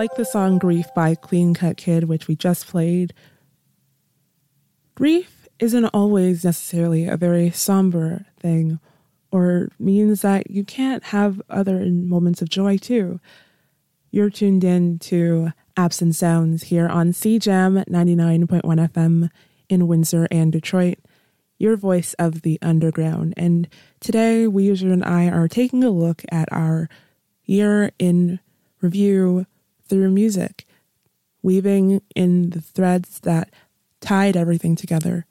Like 0.00 0.14
the 0.14 0.24
song 0.24 0.56
Grief 0.56 0.86
by 0.94 1.14
Clean 1.14 1.52
Cut 1.52 1.76
Kid, 1.76 2.04
which 2.04 2.26
we 2.26 2.34
just 2.34 2.66
played, 2.66 3.12
grief 4.94 5.46
isn't 5.58 5.84
always 5.84 6.42
necessarily 6.42 7.06
a 7.06 7.18
very 7.18 7.50
somber 7.50 8.24
thing 8.38 8.80
or 9.30 9.68
means 9.78 10.22
that 10.22 10.50
you 10.50 10.64
can't 10.64 11.04
have 11.04 11.42
other 11.50 11.84
moments 11.84 12.40
of 12.40 12.48
joy 12.48 12.78
too. 12.78 13.20
You're 14.10 14.30
tuned 14.30 14.64
in 14.64 15.00
to 15.00 15.52
Absent 15.76 16.14
Sounds 16.14 16.62
here 16.62 16.88
on 16.88 17.12
CJAM 17.12 17.84
99.1 17.84 18.62
FM 18.62 19.28
in 19.68 19.86
Windsor 19.86 20.26
and 20.30 20.50
Detroit, 20.50 20.96
your 21.58 21.76
voice 21.76 22.14
of 22.14 22.40
the 22.40 22.58
underground. 22.62 23.34
And 23.36 23.68
today, 24.00 24.46
Weezer 24.46 24.94
and 24.94 25.04
I 25.04 25.28
are 25.28 25.46
taking 25.46 25.84
a 25.84 25.90
look 25.90 26.22
at 26.32 26.50
our 26.50 26.88
year 27.44 27.92
in 27.98 28.40
review 28.80 29.44
through 29.90 30.10
music, 30.10 30.64
weaving 31.42 32.00
in 32.14 32.50
the 32.50 32.60
threads 32.60 33.20
that 33.20 33.50
tied 34.00 34.36
everything 34.36 34.76
together. 34.76 35.26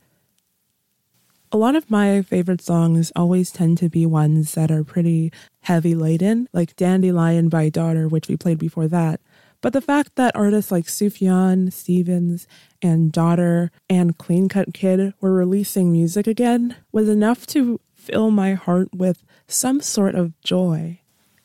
A 1.51 1.57
lot 1.57 1.75
of 1.75 1.89
my 1.89 2.21
favorite 2.21 2.61
songs 2.61 3.11
always 3.15 3.51
tend 3.51 3.79
to 3.79 3.89
be 3.89 4.05
ones 4.05 4.53
that 4.53 4.69
are 4.69 4.83
pretty 4.83 5.31
heavy 5.61 5.95
laden, 5.95 6.47
like 6.53 6.75
Dandelion 6.75 7.49
by 7.49 7.69
Daughter, 7.69 8.07
which 8.07 8.27
we 8.27 8.37
played 8.37 8.59
before 8.59 8.87
that. 8.89 9.19
But 9.61 9.73
the 9.73 9.81
fact 9.81 10.15
that 10.15 10.35
artists 10.35 10.71
like 10.71 10.85
Sufjan, 10.85 11.73
Stevens, 11.73 12.47
and 12.81 13.11
Daughter 13.11 13.71
and 13.89 14.17
Clean 14.17 14.47
Cut 14.47 14.73
Kid 14.73 15.13
were 15.19 15.33
releasing 15.33 15.91
music 15.91 16.27
again 16.27 16.75
was 16.91 17.09
enough 17.09 17.47
to 17.47 17.79
fill 17.95 18.29
my 18.29 18.53
heart 18.53 18.89
with 18.93 19.23
some 19.47 19.81
sort 19.81 20.15
of 20.15 20.39
joy. 20.41 20.98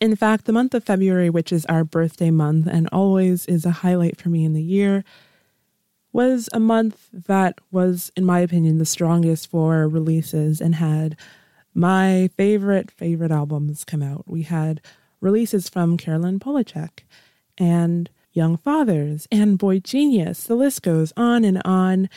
In 0.05 0.16
fact, 0.16 0.44
the 0.44 0.52
month 0.52 0.74
of 0.74 0.84
February, 0.84 1.30
which 1.30 1.50
is 1.50 1.64
our 1.64 1.82
birthday 1.82 2.30
month 2.30 2.66
and 2.66 2.90
always 2.92 3.46
is 3.46 3.64
a 3.64 3.70
highlight 3.70 4.20
for 4.20 4.28
me 4.28 4.44
in 4.44 4.52
the 4.52 4.62
year, 4.62 5.02
was 6.12 6.50
a 6.52 6.61
month 6.61 7.09
that 7.11 7.59
was, 7.70 8.12
in 8.14 8.22
my 8.22 8.40
opinion, 8.40 8.76
the 8.76 8.84
strongest 8.84 9.50
for 9.50 9.88
releases 9.88 10.61
and 10.61 10.74
had 10.74 11.16
my 11.72 12.28
favorite, 12.36 12.90
favorite 12.90 13.30
albums 13.30 13.82
come 13.82 14.02
out. 14.02 14.24
We 14.26 14.42
had 14.42 14.82
releases 15.22 15.70
from 15.70 15.96
Caroline 15.96 16.38
Polachek 16.38 17.05
and 17.57 18.11
Young 18.34 18.59
Fathers 18.59 19.26
and 19.32 19.57
Boy 19.57 19.78
Genius. 19.78 20.44
The 20.44 20.55
list 20.55 20.82
goes 20.82 21.14
on 21.16 21.46
and 21.46 21.62
on. 21.64 22.11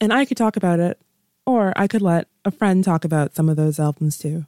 And 0.00 0.12
I 0.12 0.24
could 0.24 0.36
talk 0.36 0.56
about 0.56 0.80
it, 0.80 1.00
or 1.46 1.72
I 1.76 1.86
could 1.86 2.02
let 2.02 2.26
a 2.44 2.50
friend 2.50 2.82
talk 2.82 3.04
about 3.04 3.36
some 3.36 3.48
of 3.48 3.54
those 3.54 3.78
albums 3.78 4.18
too. 4.18 4.46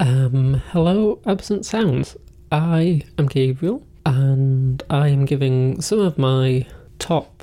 Um, 0.00 0.60
hello, 0.72 1.20
Absent 1.24 1.64
Sounds. 1.64 2.16
I 2.52 3.02
am 3.16 3.26
Gabriel, 3.26 3.86
and 4.04 4.82
I 4.90 5.08
am 5.08 5.24
giving 5.24 5.80
some 5.80 6.00
of 6.00 6.18
my 6.18 6.66
top 6.98 7.42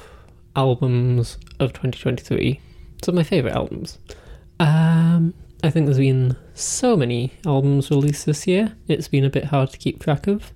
albums 0.56 1.38
of 1.60 1.74
2023. 1.74 2.60
Some 3.04 3.14
of 3.14 3.16
my 3.18 3.24
favourite 3.24 3.56
albums. 3.56 3.98
Um, 4.60 5.34
I 5.64 5.70
think 5.72 5.86
there's 5.86 5.98
been 5.98 6.36
so 6.54 6.96
many 6.96 7.34
albums 7.46 7.90
released 7.90 8.26
this 8.26 8.46
year, 8.46 8.76
it's 8.88 9.08
been 9.08 9.26
a 9.26 9.30
bit 9.30 9.46
hard 9.46 9.72
to 9.72 9.78
keep 9.78 10.00
track 10.00 10.28
of. 10.28 10.52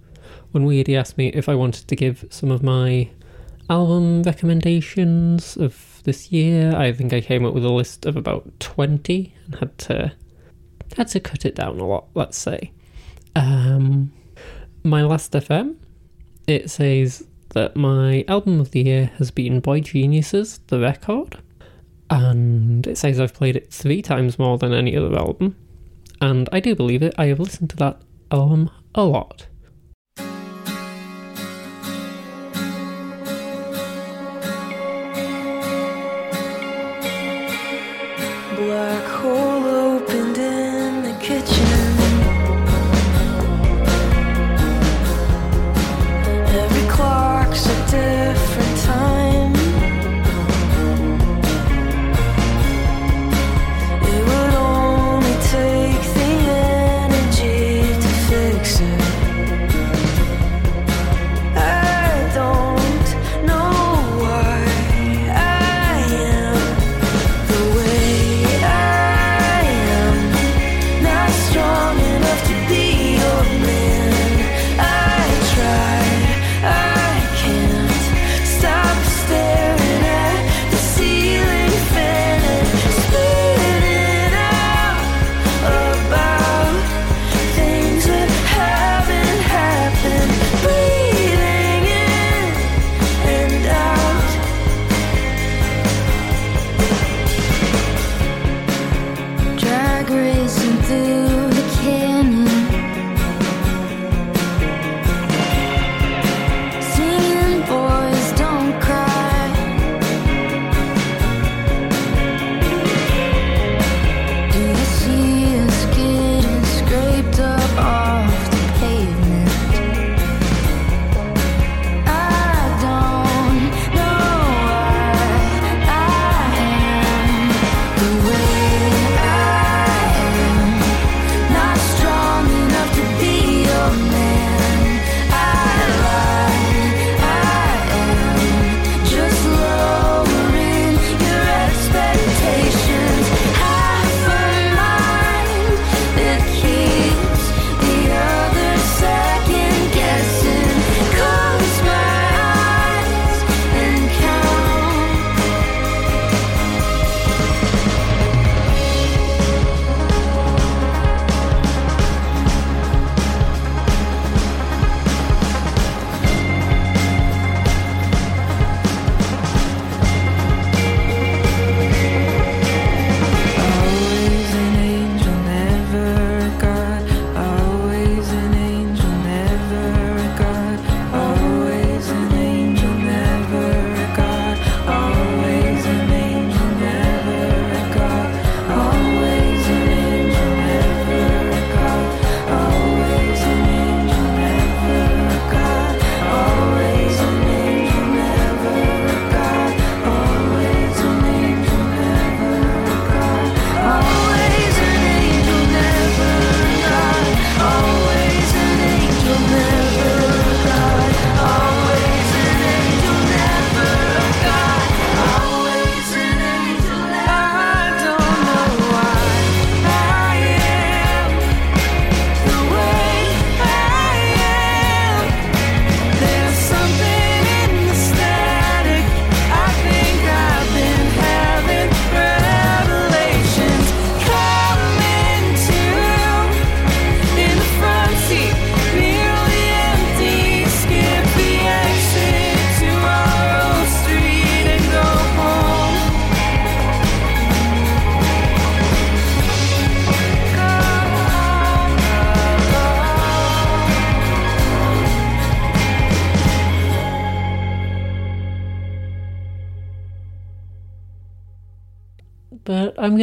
When 0.52 0.66
Weirdy 0.68 0.96
asked 0.96 1.18
me 1.18 1.30
if 1.30 1.50
I 1.50 1.56
wanted 1.56 1.88
to 1.88 1.96
give 1.96 2.26
some 2.30 2.52
of 2.52 2.62
my 2.62 3.10
album 3.70 4.22
recommendations 4.24 5.58
of 5.58 6.02
this 6.04 6.32
year, 6.32 6.76
I 6.76 6.92
think 6.92 7.14
I 7.14 7.22
came 7.22 7.46
up 7.46 7.54
with 7.54 7.66
a 7.66 7.72
list 7.72 8.06
of 8.06 8.16
about 8.16 8.60
20 8.60 9.34
and 9.46 9.56
had 9.56 9.78
to 9.80 10.12
had 10.96 11.08
to 11.10 11.20
cut 11.20 11.46
it 11.46 11.56
down 11.56 11.80
a 11.80 11.86
lot, 11.86 12.08
let's 12.14 12.38
say. 12.38 12.72
Um, 13.36 14.12
my 14.84 15.02
last 15.04 15.32
FM, 15.32 15.76
it 16.48 16.70
says 16.70 17.24
that 17.50 17.76
my 17.76 18.24
album 18.28 18.60
of 18.60 18.72
the 18.72 18.82
year 18.82 19.12
has 19.18 19.32
been 19.32 19.60
Boy 19.60 19.82
Geniuses, 19.82 20.60
the 20.68 20.80
record, 20.80 21.38
and 22.10 22.86
it 22.86 22.98
says 22.98 23.20
I've 23.20 23.34
played 23.34 23.56
it 23.56 23.72
three 23.72 24.02
times 24.02 24.38
more 24.38 24.58
than 24.58 24.74
any 24.74 24.96
other 24.96 25.18
album, 25.18 25.56
and 26.22 26.48
I 26.52 26.60
do 26.60 26.76
believe 26.76 27.02
it. 27.04 27.14
I 27.18 27.26
have 27.28 27.40
listened 27.40 27.70
to 27.72 27.76
that 27.78 28.02
album 28.32 28.70
a 28.94 29.04
lot. 29.04 29.48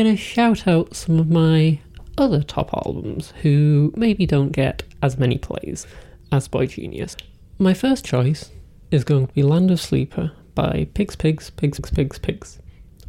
Going 0.03 0.17
to 0.17 0.21
shout 0.21 0.67
out 0.67 0.97
some 0.97 1.21
of 1.21 1.31
my 1.31 1.79
other 2.19 2.43
top 2.43 2.75
albums 2.75 3.33
who 3.43 3.93
maybe 3.97 4.27
don't 4.27 4.51
get 4.51 4.83
as 5.01 5.17
many 5.17 5.39
plays 5.39 5.87
as 6.33 6.49
Boy 6.49 6.67
Genius. 6.67 7.17
My 7.59 7.73
first 7.73 8.05
choice 8.05 8.51
is 8.91 9.05
going 9.05 9.29
to 9.29 9.33
be 9.33 9.45
Land 9.45 9.71
of 9.71 9.81
Sleeper 9.81 10.33
by 10.57 10.89
Pigs 10.95 11.15
Pigs 11.15 11.51
Pigs 11.51 11.79
Pigs 11.79 11.93
Pigs, 11.93 12.19
Pigs 12.19 12.59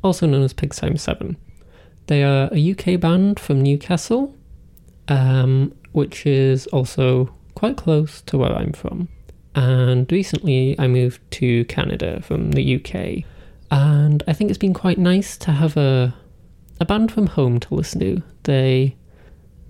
also 0.04 0.28
known 0.28 0.44
as 0.44 0.54
Pigs 0.54 0.78
Times 0.78 1.02
7. 1.02 1.36
They 2.06 2.24
are 2.24 2.50
a 2.54 2.72
UK 2.72 3.00
band 3.00 3.40
from 3.40 3.64
Newcastle, 3.64 4.36
um, 5.08 5.74
which 5.94 6.28
is 6.28 6.68
also 6.68 7.34
quite 7.56 7.76
close 7.76 8.22
to 8.22 8.38
where 8.38 8.54
I'm 8.54 8.74
from. 8.74 9.08
And 9.56 10.12
recently 10.12 10.76
I 10.78 10.88
moved 10.88 11.22
to 11.32 11.66
Canada 11.66 12.22
from 12.22 12.52
the 12.52 12.76
UK, 12.76 13.26
and 13.72 14.22
I 14.28 14.34
think 14.34 14.52
it's 14.52 14.60
been 14.60 14.76
quite 14.76 15.00
nice 15.00 15.38
to 15.38 15.54
have 15.54 15.76
a 15.76 16.14
a 16.84 16.86
band 16.86 17.14
from 17.14 17.28
home 17.28 17.62
to 17.62 17.76
listen 17.76 18.02
to. 18.02 18.22
They 18.44 18.96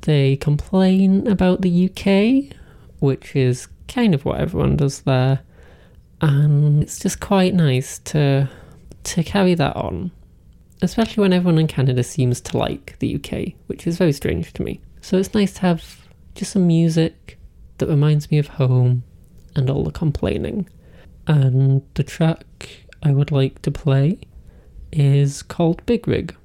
they 0.02 0.36
complain 0.38 1.28
about 1.28 1.62
the 1.62 1.86
UK, 1.88 2.58
which 3.00 3.36
is 3.36 3.68
kind 3.88 4.16
of 4.16 4.26
what 4.26 4.42
everyone 4.42 4.76
does 4.78 5.02
there, 5.02 5.42
and 6.22 6.82
it's 6.82 7.00
just 7.00 7.20
quite 7.20 7.54
nice 7.54 8.00
to 8.00 8.50
to 9.04 9.24
carry 9.24 9.54
that 9.54 9.76
on, 9.76 10.12
especially 10.82 11.22
when 11.22 11.34
everyone 11.34 11.60
in 11.60 11.68
Canada 11.68 12.04
seems 12.04 12.42
to 12.42 12.58
like 12.58 12.98
the 12.98 13.16
UK, 13.16 13.54
which 13.68 13.86
is 13.86 13.98
very 13.98 14.14
strange 14.14 14.52
to 14.54 14.64
me. 14.64 14.82
So 15.02 15.18
it's 15.18 15.36
nice 15.36 15.54
to 15.54 15.62
have 15.62 15.84
just 16.34 16.54
some 16.54 16.66
music 16.66 17.38
that 17.78 17.88
reminds 17.88 18.32
me 18.32 18.40
of 18.40 18.48
home 18.48 19.04
and 19.56 19.70
all 19.70 19.84
the 19.84 19.92
complaining. 19.92 20.68
And 21.28 21.84
the 21.94 22.04
track 22.04 22.70
I 23.04 23.12
would 23.12 23.32
like 23.32 23.62
to 23.62 23.72
play 23.72 24.20
is 24.92 25.44
called 25.44 25.86
Big 25.86 26.08
Rig. 26.08 26.36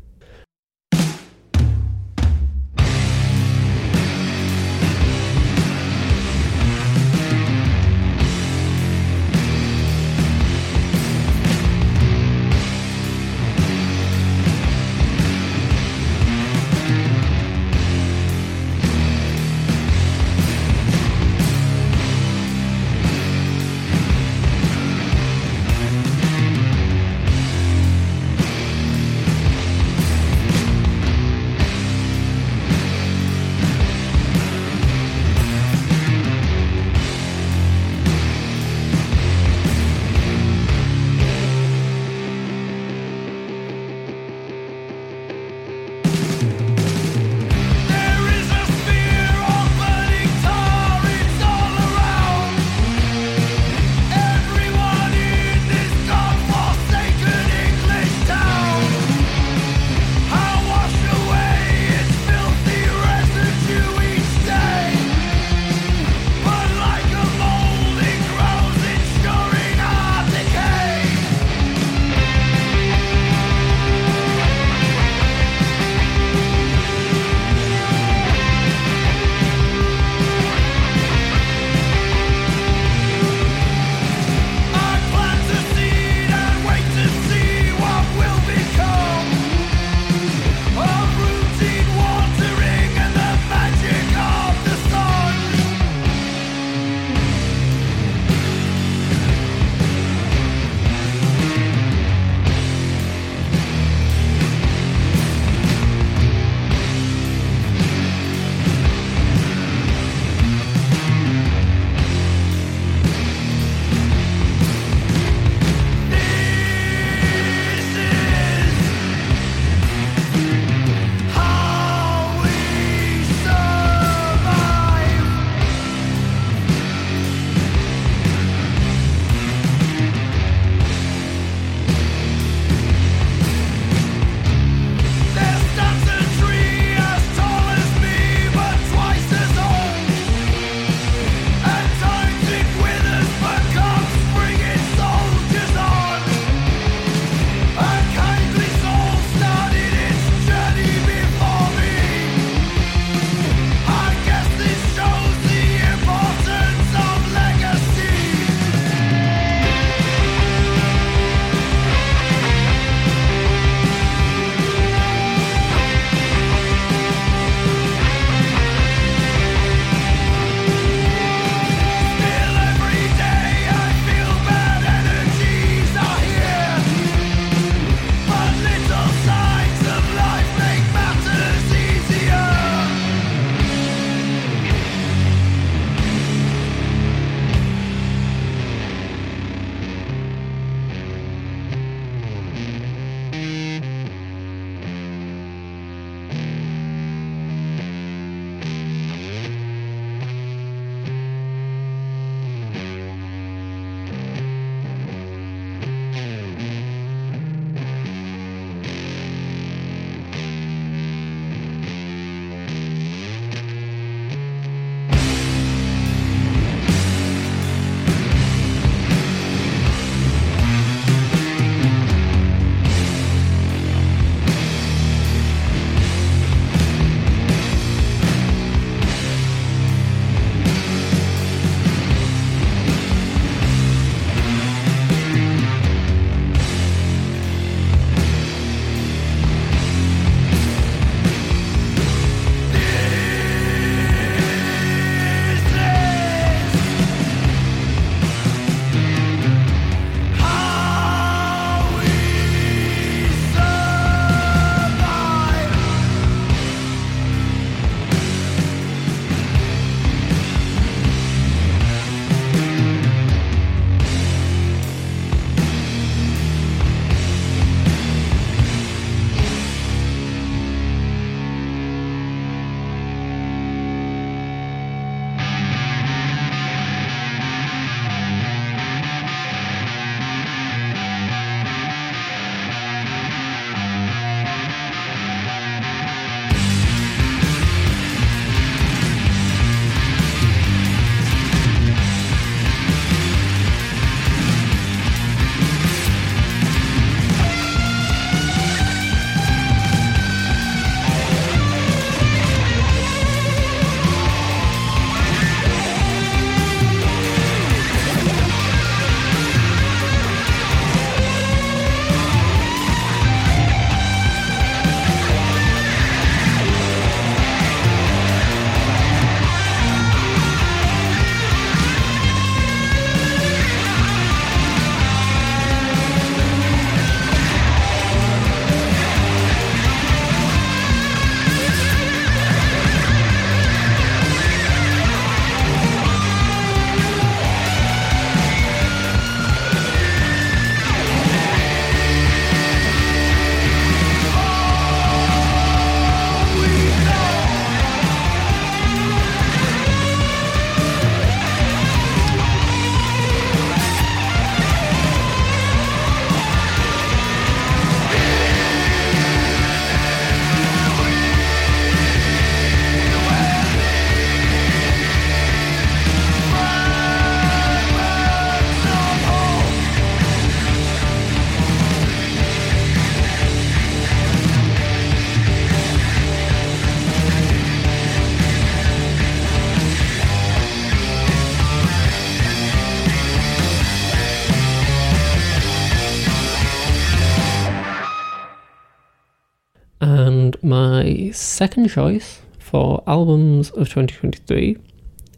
My 390.62 391.30
second 391.32 391.88
choice 391.88 392.40
for 392.59 393.03
albums 393.07 393.70
of 393.70 393.88
2023 393.88 394.76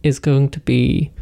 is 0.02 0.18
going 0.18 0.48
to 0.50 0.61
be 0.61 1.12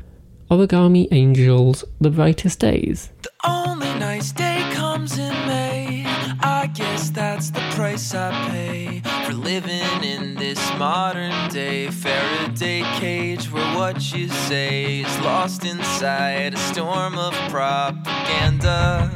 Origami 0.50 1.08
Angels 1.12 1.84
The 2.00 2.10
Brightest 2.10 2.58
Days. 2.60 3.10
Only 3.44 3.92
nice 3.98 4.32
day 4.32 4.68
comes 4.72 5.18
in 5.18 5.32
May. 5.46 6.04
I 6.40 6.70
guess 6.74 7.10
that's 7.10 7.50
the 7.50 7.60
price 7.72 8.14
I 8.14 8.30
pay 8.50 9.02
for 9.26 9.34
living 9.34 10.02
in 10.02 10.34
this 10.36 10.58
modern 10.78 11.50
day 11.50 11.88
Faraday 11.90 12.82
cage 12.98 13.50
where 13.52 13.76
what 13.76 14.14
you 14.14 14.28
say 14.28 15.00
is 15.00 15.18
lost 15.20 15.64
inside 15.64 16.54
a 16.54 16.58
storm 16.58 17.18
of 17.18 17.34
propaganda. 17.50 19.10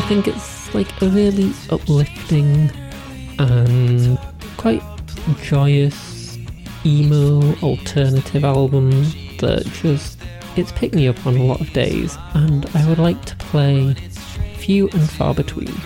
I 0.00 0.02
think 0.08 0.28
it's 0.28 0.72
like 0.74 0.88
a 1.02 1.08
really 1.08 1.52
uplifting 1.70 2.70
and 3.38 4.18
quite 4.56 4.82
joyous 5.42 6.38
emo 6.84 7.54
alternative 7.62 8.44
album 8.44 8.90
that 9.38 9.64
just 9.82 10.18
it's 10.56 10.72
picked 10.72 10.94
me 10.94 11.06
up 11.06 11.26
on 11.26 11.36
a 11.36 11.42
lot 11.42 11.60
of 11.60 11.72
days 11.72 12.16
and 12.34 12.66
I 12.74 12.88
would 12.88 12.98
like 12.98 13.24
to 13.26 13.36
play 13.36 13.94
Few 14.58 14.88
and 14.88 15.10
Far 15.10 15.34
Between. 15.34 15.68
And 15.68 15.76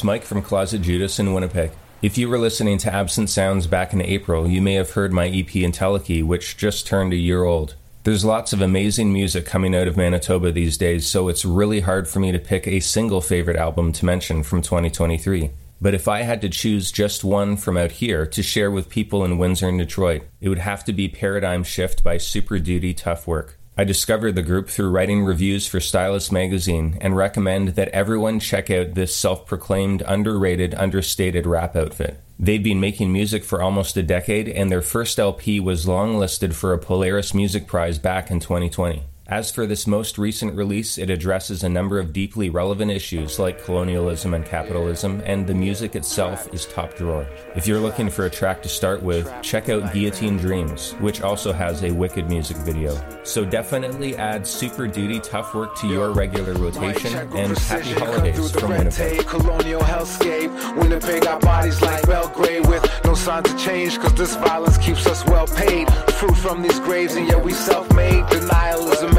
it's 0.00 0.04
Mike 0.06 0.24
from 0.24 0.40
Closet 0.40 0.80
Judas 0.80 1.18
in 1.18 1.34
Winnipeg. 1.34 1.72
If 2.00 2.16
you 2.16 2.30
were 2.30 2.38
listening 2.38 2.78
to 2.78 2.90
Absent 2.90 3.28
Sounds 3.28 3.66
back 3.66 3.92
in 3.92 4.00
April, 4.00 4.48
you 4.48 4.62
may 4.62 4.72
have 4.72 4.92
heard 4.92 5.12
my 5.12 5.26
EP 5.26 5.48
Entelechy, 5.48 6.24
which 6.24 6.56
just 6.56 6.86
turned 6.86 7.12
a 7.12 7.16
year 7.16 7.44
old. 7.44 7.74
There's 8.04 8.24
lots 8.24 8.54
of 8.54 8.62
amazing 8.62 9.12
music 9.12 9.44
coming 9.44 9.76
out 9.76 9.88
of 9.88 9.98
Manitoba 9.98 10.52
these 10.52 10.78
days, 10.78 11.06
so 11.06 11.28
it's 11.28 11.44
really 11.44 11.80
hard 11.80 12.08
for 12.08 12.18
me 12.18 12.32
to 12.32 12.38
pick 12.38 12.66
a 12.66 12.80
single 12.80 13.20
favorite 13.20 13.58
album 13.58 13.92
to 13.92 14.06
mention 14.06 14.42
from 14.42 14.62
2023. 14.62 15.50
But 15.82 15.92
if 15.92 16.08
I 16.08 16.22
had 16.22 16.40
to 16.40 16.48
choose 16.48 16.90
just 16.90 17.22
one 17.22 17.58
from 17.58 17.76
out 17.76 17.92
here 17.92 18.24
to 18.24 18.42
share 18.42 18.70
with 18.70 18.88
people 18.88 19.22
in 19.22 19.36
Windsor 19.36 19.68
and 19.68 19.78
Detroit, 19.78 20.22
it 20.40 20.48
would 20.48 20.60
have 20.60 20.82
to 20.86 20.94
be 20.94 21.08
Paradigm 21.08 21.62
Shift 21.62 22.02
by 22.02 22.16
Super 22.16 22.58
Duty 22.58 22.94
Tough 22.94 23.26
Work. 23.26 23.59
I 23.80 23.84
discovered 23.84 24.34
the 24.34 24.42
group 24.42 24.68
through 24.68 24.90
writing 24.90 25.24
reviews 25.24 25.66
for 25.66 25.80
Stylus 25.80 26.30
magazine 26.30 26.98
and 27.00 27.16
recommend 27.16 27.68
that 27.76 27.88
everyone 27.88 28.38
check 28.38 28.68
out 28.68 28.92
this 28.92 29.16
self 29.16 29.46
proclaimed 29.46 30.02
underrated, 30.06 30.74
understated 30.74 31.46
rap 31.46 31.74
outfit. 31.74 32.20
They've 32.38 32.62
been 32.62 32.78
making 32.78 33.10
music 33.10 33.42
for 33.42 33.62
almost 33.62 33.96
a 33.96 34.02
decade, 34.02 34.50
and 34.50 34.70
their 34.70 34.82
first 34.82 35.18
LP 35.18 35.60
was 35.60 35.86
longlisted 35.86 36.52
for 36.52 36.74
a 36.74 36.78
Polaris 36.78 37.32
Music 37.32 37.66
Prize 37.66 37.98
back 37.98 38.30
in 38.30 38.38
2020. 38.38 39.02
As 39.30 39.48
for 39.48 39.64
this 39.64 39.86
most 39.86 40.18
recent 40.18 40.56
release, 40.56 40.98
it 40.98 41.08
addresses 41.08 41.62
a 41.62 41.68
number 41.68 42.00
of 42.00 42.12
deeply 42.12 42.50
relevant 42.50 42.90
issues 42.90 43.38
like 43.38 43.64
colonialism 43.64 44.34
and 44.34 44.44
capitalism, 44.44 45.22
and 45.24 45.46
the 45.46 45.54
music 45.54 45.94
itself 45.94 46.52
is 46.52 46.66
top 46.66 46.96
drawer. 46.96 47.24
If 47.54 47.64
you're 47.64 47.78
looking 47.78 48.10
for 48.10 48.26
a 48.26 48.30
track 48.30 48.60
to 48.64 48.68
start 48.68 49.04
with, 49.04 49.32
check 49.40 49.68
out 49.68 49.92
Guillotine 49.92 50.36
Dreams, 50.36 50.94
which 50.98 51.22
also 51.22 51.52
has 51.52 51.84
a 51.84 51.92
wicked 51.92 52.28
music 52.28 52.56
video. 52.56 53.00
So 53.22 53.44
definitely 53.44 54.16
add 54.16 54.44
Super 54.44 54.88
Duty 54.88 55.20
Tough 55.20 55.54
Work 55.54 55.76
to 55.76 55.86
your 55.86 56.10
regular 56.10 56.54
rotation, 56.54 57.14
and 57.36 57.56
happy 57.56 57.92
holidays 57.92 58.50
from 58.50 58.70
Winnipeg. 58.70 59.24
Colonial 59.28 59.82
hellscape. 59.82 60.76
Winnipeg 60.76 61.22
bodies 61.40 61.80
like 61.82 62.04
Belgrade 62.04 62.66
with 62.66 62.82
no 63.04 63.14
change, 63.58 63.96
cause 64.00 64.14
this 64.14 64.34
violence 64.34 64.76
keeps 64.78 65.06
us 65.06 65.24
well 65.26 65.46
paid. 65.46 65.88
Fruit 66.14 66.36
from 66.36 66.62
these 66.62 66.80
graves, 66.80 67.14
and 67.14 67.28
yet 67.28 67.44
we 67.44 67.52
self 67.52 67.88
made. 67.94 68.10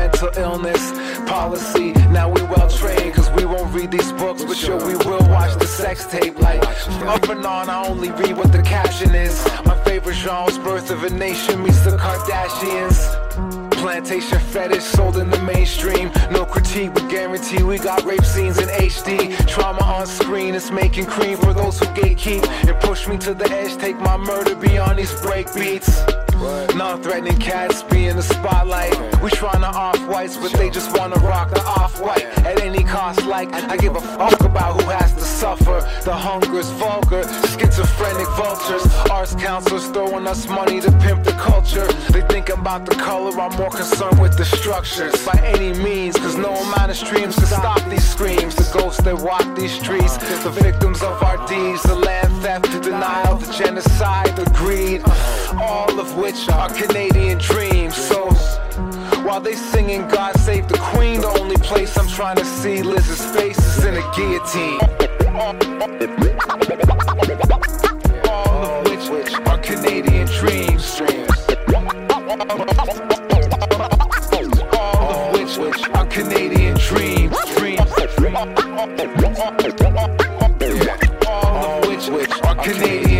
Mental 0.02 0.32
illness, 0.36 0.84
policy. 1.30 1.91
Now 2.10 2.28
we 2.28 2.41
well 2.54 2.68
trained, 2.68 3.14
cause 3.14 3.30
we 3.38 3.45
won't 3.45 3.72
read 3.72 3.91
these 3.91 4.12
books, 4.14 4.43
but 4.43 4.58
sure 4.58 4.80
we 4.89 4.95
will 5.06 5.26
watch 5.30 5.54
the 5.60 5.68
sex 5.68 6.08
tape. 6.08 6.39
Like 6.39 6.64
up 7.14 7.30
and 7.30 7.45
on, 7.45 7.70
I 7.70 7.86
only 7.86 8.10
read 8.22 8.36
what 8.36 8.52
the 8.52 8.64
caption 8.64 9.14
is. 9.14 9.36
My 9.64 9.78
favorite 9.84 10.16
genre's 10.16 10.58
Birth 10.58 10.89
of 10.89 11.04
a 11.04 11.12
Nation 11.12 11.62
meets 11.64 11.82
the 11.84 11.91
Kardashians. 12.04 12.99
Plantation 13.82 14.39
fetish 14.39 14.84
sold 14.84 15.18
in 15.18 15.30
the 15.30 15.41
mainstream. 15.54 16.12
No 16.32 16.45
critique, 16.45 16.93
but 16.95 17.08
guarantee 17.10 17.62
we 17.62 17.78
got 17.78 18.04
rape 18.04 18.26
scenes 18.26 18.58
in 18.58 18.70
HD. 18.70 19.16
Trauma 19.47 19.84
on 19.84 20.08
screen 20.08 20.56
is 20.56 20.72
making 20.72 21.06
cream 21.06 21.38
for 21.38 21.54
those 21.54 21.80
who 21.80 21.86
gatekeep 22.02 22.43
and 22.68 22.80
push 22.82 23.08
me 23.08 23.18
to 23.20 23.36
the 23.36 23.47
edge. 23.52 23.78
Take 23.78 23.97
my 23.99 24.18
murder 24.18 24.56
beyond 24.56 24.97
these 24.97 25.14
break 25.22 25.47
beats. 25.54 26.04
Non-threatening 26.76 27.38
cats 27.38 27.84
be 27.84 28.08
in 28.08 28.16
the 28.16 28.24
spotlight. 28.24 28.92
We 29.22 29.30
tryna 29.30 29.72
off 29.72 30.00
whites, 30.08 30.38
but 30.38 30.52
they 30.54 30.72
just 30.72 30.98
wanna 30.98 31.18
rock 31.18 31.52
the 31.52 31.62
off 31.62 32.02
white 32.02 32.26
at 32.39 32.60
any 32.62 32.84
cost. 32.84 33.26
Like 33.26 33.54
I 33.54 33.78
give 33.78 33.96
a 33.96 34.02
fuck 34.02 34.39
about 34.42 34.82
who 34.82 34.89
has 34.89 35.14
to 35.14 35.22
suffer. 35.22 35.88
The 36.04 36.16
hunger 36.16 36.60
is 36.60 36.70
vulgar, 36.72 37.24
schizophrenic 37.60 38.28
vultures. 38.30 38.86
Arts 39.12 39.36
counselors 39.36 39.86
throwing 39.88 40.26
us 40.26 40.48
money 40.48 40.82
to 40.82 40.92
pimp 41.04 41.24
the 41.24 41.34
culture. 41.34 41.86
They 42.12 42.22
think 42.22 42.50
about 42.50 42.86
the 42.88 42.96
color, 42.96 43.39
I'm 43.39 43.56
more 43.58 43.70
concerned 43.70 44.20
with 44.20 44.36
the 44.36 44.46
structures. 44.46 45.24
By 45.26 45.39
any 45.46 45.74
means, 45.84 46.18
cause 46.18 46.38
no 46.38 46.56
amount 46.56 46.89
of 46.89 46.98
streams 46.98 47.36
can 47.36 47.46
stop 47.46 47.82
these 47.89 48.08
screams. 48.08 48.56
The 48.56 48.68
ghosts 48.80 49.04
that 49.04 49.16
walk 49.16 49.46
these 49.56 49.74
streets, 49.74 50.18
the 50.44 50.50
victims 50.50 51.04
of 51.04 51.22
our 51.22 51.38
deeds, 51.48 51.84
the 51.84 51.96
land 51.96 52.42
theft, 52.42 52.72
the 52.72 52.80
denial, 52.80 53.38
the 53.38 53.52
genocide, 53.54 54.36
the 54.36 54.50
greed, 54.56 55.04
all 55.60 56.00
of 56.00 56.16
which 56.18 56.30
are 56.32 56.69
Canadian 56.69 57.38
dreams. 57.39 57.93
So 57.93 58.29
while 59.25 59.41
they 59.41 59.53
singing 59.53 60.07
God 60.07 60.38
Save 60.39 60.69
the 60.69 60.77
Queen, 60.77 61.19
the 61.19 61.27
only 61.27 61.57
place 61.57 61.97
I'm 61.97 62.07
trying 62.07 62.38
to 62.38 62.45
see 62.45 62.82
Liz's 62.82 63.25
face 63.36 63.57
is 63.57 63.84
in 63.84 63.95
a 63.95 64.11
guillotine. 64.15 64.79
All 68.29 68.88
of 68.88 69.09
which 69.09 69.34
are 69.34 69.57
Canadian 69.57 70.27
dreams. 70.27 71.01
All 74.71 75.36
of 75.36 75.57
which 75.57 75.89
are 75.89 76.05
Canadian 76.05 76.77
dreams. 76.77 77.36
Dreams. 77.57 77.82
All 81.27 81.84
of 81.84 82.09
which 82.09 82.32
are 82.43 82.55
Canadian 82.55 83.11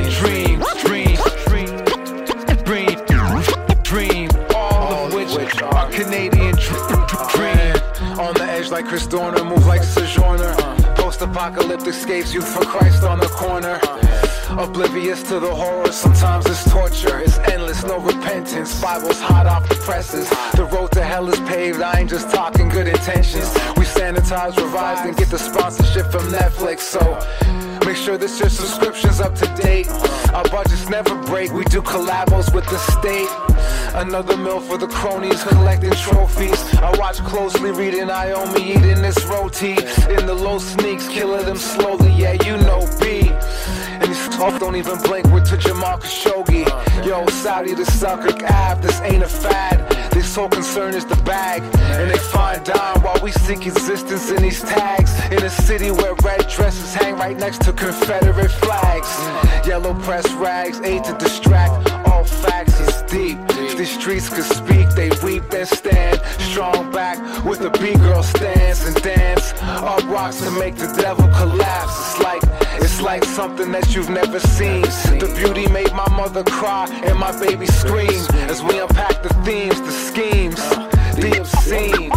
like 8.82 8.90
Chris 8.90 9.06
Dorner, 9.06 9.44
move 9.44 9.66
like 9.68 9.84
Sojourner. 9.84 10.56
Post-apocalyptic 10.96 11.88
escapes 11.88 12.34
youth 12.34 12.48
for 12.48 12.66
Christ 12.66 13.04
on 13.04 13.20
the 13.20 13.28
corner. 13.28 13.80
Oblivious 14.58 15.22
to 15.24 15.40
the 15.40 15.54
horror, 15.54 15.92
sometimes 15.92 16.46
it's 16.48 16.70
torture. 16.70 17.20
It's 17.20 17.38
endless, 17.40 17.84
no 17.84 18.00
repentance. 18.00 18.82
Bible's 18.82 19.20
hot 19.20 19.46
off 19.46 19.70
the 19.70 19.76
presses. 19.76 20.30
The 20.56 20.66
road 20.66 20.92
to 20.94 21.04
hell 21.04 21.30
is 21.30 21.40
paved. 21.42 21.82
I 21.82 22.00
ain't 22.00 22.10
just 22.10 22.30
talking 22.32 22.70
good 22.70 22.88
intentions. 22.88 23.54
We 23.78 23.86
sanitize, 23.86 24.58
revise, 24.58 25.06
and 25.06 25.16
get 25.16 25.30
the 25.30 25.40
sponsorship 25.40 26.12
from 26.12 26.26
Netflix. 26.32 26.80
So 26.80 27.02
make 27.86 27.98
sure 27.98 28.18
that 28.18 28.40
your 28.40 28.50
subscription's 28.50 29.22
up 29.22 29.36
to 29.36 29.46
date. 29.62 29.90
Our 30.34 30.44
budgets 30.50 30.90
never 30.90 31.16
break. 31.24 31.52
We 31.52 31.66
do 31.66 31.82
collabos 31.82 32.54
with 32.54 32.66
the 32.66 32.80
state. 32.98 33.30
Another 33.94 34.38
meal 34.38 34.62
for 34.62 34.78
the 34.78 34.88
cronies 34.88 35.44
collecting 35.44 35.92
trophies. 35.92 36.64
I 36.76 36.98
watch 36.98 37.18
closely, 37.20 37.72
reading 37.72 38.08
Iomi 38.08 38.60
eating 38.60 39.02
this 39.02 39.22
roti. 39.26 39.72
In 39.72 40.26
the 40.26 40.34
low 40.34 40.60
sneaks, 40.60 41.10
killing 41.10 41.46
them 41.46 41.58
slowly. 41.58 42.12
Yeah, 42.14 42.34
you 42.46 42.56
know 42.58 42.88
B. 43.02 43.30
And 44.00 44.04
these 44.04 44.30
talk 44.30 44.60
don't 44.62 44.78
even 44.78 44.98
blink 45.02 45.28
with 45.34 45.46
to 45.50 45.58
Jamal 45.58 45.98
Khashoggi. 45.98 46.66
Yo, 47.06 47.28
Saudi 47.28 47.74
the 47.74 47.86
sucker 47.86 48.34
Ave, 48.46 48.82
this 48.82 49.02
ain't 49.02 49.24
a 49.24 49.28
fad. 49.28 49.80
Their 50.12 50.24
sole 50.24 50.50
concern 50.50 50.94
is 50.94 51.06
the 51.06 51.18
bag. 51.24 51.62
And 52.00 52.10
they 52.10 52.18
find 52.18 52.64
dime 52.64 53.02
while 53.04 53.20
we 53.22 53.32
seek 53.34 53.68
existence 53.68 54.32
in 54.32 54.42
these 54.42 54.62
tags. 54.62 55.14
In 55.32 55.44
a 55.44 55.50
city 55.50 55.92
where 55.92 56.14
red 56.24 56.48
dresses 56.48 56.94
hang 56.94 57.16
right 57.16 57.38
next 57.38 57.62
to 57.64 57.74
Confederate 57.74 58.52
flags. 58.52 59.68
Yellow 59.68 59.94
press 59.96 60.32
rags, 60.34 60.80
aid 60.80 61.04
to 61.04 61.14
distract. 61.18 61.91
All 62.06 62.24
facts 62.24 62.80
is 62.80 63.02
deep. 63.12 63.38
The 63.78 63.86
streets 63.86 64.30
could 64.30 64.44
speak, 64.44 64.90
they 64.90 65.10
weep 65.24 65.52
and 65.54 65.68
stand. 65.68 66.22
Strong 66.40 66.92
back 66.92 67.18
with 67.44 67.62
a 67.62 67.70
B-girl 67.80 68.22
stance 68.24 68.86
and 68.86 68.96
dance. 69.02 69.54
Up 69.62 70.04
rocks 70.06 70.40
to 70.42 70.52
make 70.52 70.76
the 70.76 70.92
devil 71.02 71.28
collapse. 71.30 71.94
It's 71.98 72.20
like 72.24 72.42
it's 72.82 73.02
like 73.02 73.24
something 73.24 73.72
that 73.72 73.96
you've 73.96 74.10
never 74.10 74.40
seen. 74.40 74.82
The 74.82 75.34
beauty 75.36 75.68
made 75.72 75.92
my 75.94 76.08
mother 76.10 76.44
cry 76.44 76.88
and 77.06 77.18
my 77.18 77.32
baby 77.40 77.66
scream 77.66 78.22
as 78.52 78.62
we 78.62 78.80
unpack 78.80 79.24
the 79.24 79.30
themes, 79.46 79.80
the 79.82 79.92
schemes, 79.92 80.60
the 81.16 81.40
obscene, 81.40 82.12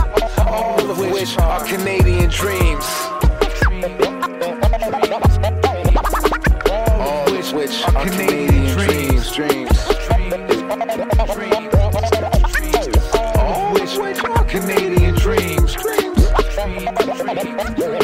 all 0.47 0.91
of 0.91 0.99
which 0.99 1.39
are 1.39 1.65
Canadian 1.65 2.29
dreams. 2.29 2.87
All 7.01 7.35
of 7.35 7.53
which 7.53 7.83
are 7.85 8.05
Canadian 8.05 8.67
dreams, 8.77 9.33
dreams. 9.33 9.74
Canadian 14.55 15.17
dreams, 15.17 15.75
dreams. 15.75 16.29
Yeah. 17.77 18.04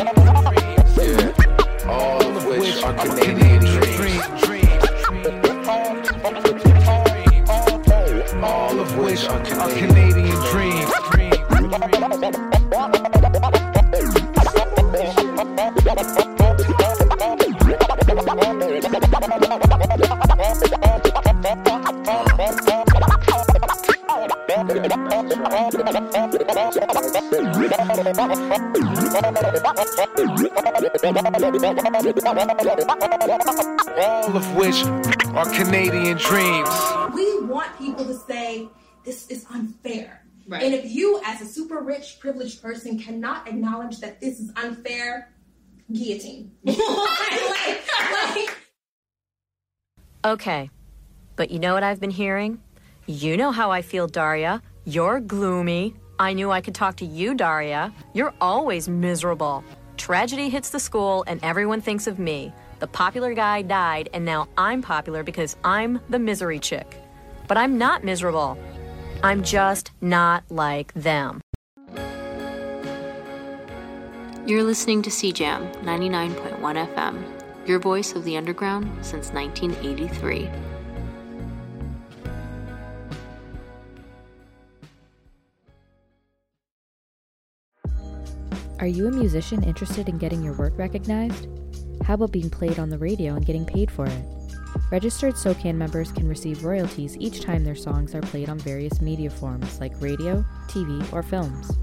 All 33.99 34.37
of 34.37 34.57
which 34.57 34.83
are 35.35 35.51
Canadian 35.51 36.17
dreams. 36.17 36.71
We 37.15 37.41
want 37.45 37.77
people 37.79 38.05
to 38.07 38.15
say 38.15 38.69
this 39.05 39.29
is 39.29 39.45
unfair. 39.51 40.25
Right. 40.49 40.63
And 40.63 40.75
if 40.75 40.91
you, 40.91 41.21
as 41.25 41.43
a 41.43 41.47
super 41.47 41.81
rich, 41.81 42.19
privileged 42.19 42.63
person, 42.63 42.99
cannot 42.99 43.47
acknowledge 43.47 43.99
that 44.01 44.21
this 44.21 44.41
is 44.41 44.51
unfair, 44.57 45.33
guillotine. 45.93 46.53
like, 46.65 46.77
like, 48.37 48.57
Okay, 50.25 50.71
but 51.37 51.51
you 51.51 51.59
know 51.59 51.75
what 51.75 51.83
I've 51.83 52.01
been 52.01 52.11
hearing? 52.11 52.61
You 53.07 53.37
know 53.37 53.53
how 53.53 53.71
I 53.71 53.83
feel, 53.83 54.07
Daria. 54.07 54.63
You're 54.85 55.21
gloomy. 55.21 55.95
I 56.19 56.33
knew 56.33 56.51
I 56.51 56.61
could 56.61 56.75
talk 56.75 56.97
to 56.97 57.07
you, 57.07 57.35
Daria. 57.35 57.93
You're 58.13 58.35
always 58.41 58.89
miserable. 58.89 59.65
Tragedy 60.01 60.49
hits 60.49 60.71
the 60.71 60.81
school, 60.81 61.25
and 61.27 61.39
everyone 61.45 61.83
thinks 61.83 62.07
of 62.07 62.19
me. 62.19 62.55
The 62.79 62.87
popular 62.87 63.35
guy 63.35 63.61
died, 63.61 64.09
and 64.15 64.25
now 64.25 64.49
I'm 64.57 64.81
popular 64.81 65.23
because 65.23 65.57
I'm 65.63 66.01
the 66.09 66.19
misery 66.19 66.59
chick. 66.59 66.97
But 67.47 67.59
I'm 67.59 67.77
not 67.77 68.03
miserable. 68.03 68.57
I'm 69.23 69.43
just 69.43 69.91
not 70.01 70.43
like 70.49 70.95
them. 70.95 71.43
You're 74.47 74.65
listening 74.65 75.03
to 75.03 75.11
CJAM 75.11 75.71
99.1 75.83 76.95
FM, 76.95 77.69
your 77.69 77.79
voice 77.79 78.15
of 78.15 78.25
the 78.25 78.39
underground 78.39 79.05
since 79.05 79.33
1983. 79.33 80.70
Are 88.81 88.87
you 88.87 89.09
a 89.09 89.11
musician 89.11 89.62
interested 89.62 90.09
in 90.09 90.16
getting 90.16 90.43
your 90.43 90.55
work 90.55 90.78
recognized? 90.78 91.49
How 92.07 92.14
about 92.14 92.33
being 92.33 92.49
played 92.49 92.78
on 92.78 92.89
the 92.89 92.97
radio 92.97 93.35
and 93.35 93.45
getting 93.45 93.66
paid 93.66 93.91
for 93.91 94.07
it? 94.07 94.24
Registered 94.91 95.35
SOCAN 95.35 95.74
members 95.74 96.11
can 96.11 96.26
receive 96.26 96.64
royalties 96.64 97.14
each 97.20 97.43
time 97.43 97.62
their 97.62 97.76
songs 97.76 98.14
are 98.14 98.22
played 98.22 98.49
on 98.49 98.59
various 98.59 99.03
media 99.03 99.28
forms 99.28 99.78
like 99.81 99.93
radio, 100.01 100.43
TV, 100.66 101.12
or 101.12 101.22
films. 101.22 101.76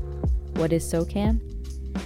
What 0.55 0.73
is 0.73 0.91
SOCAN? 0.91 1.39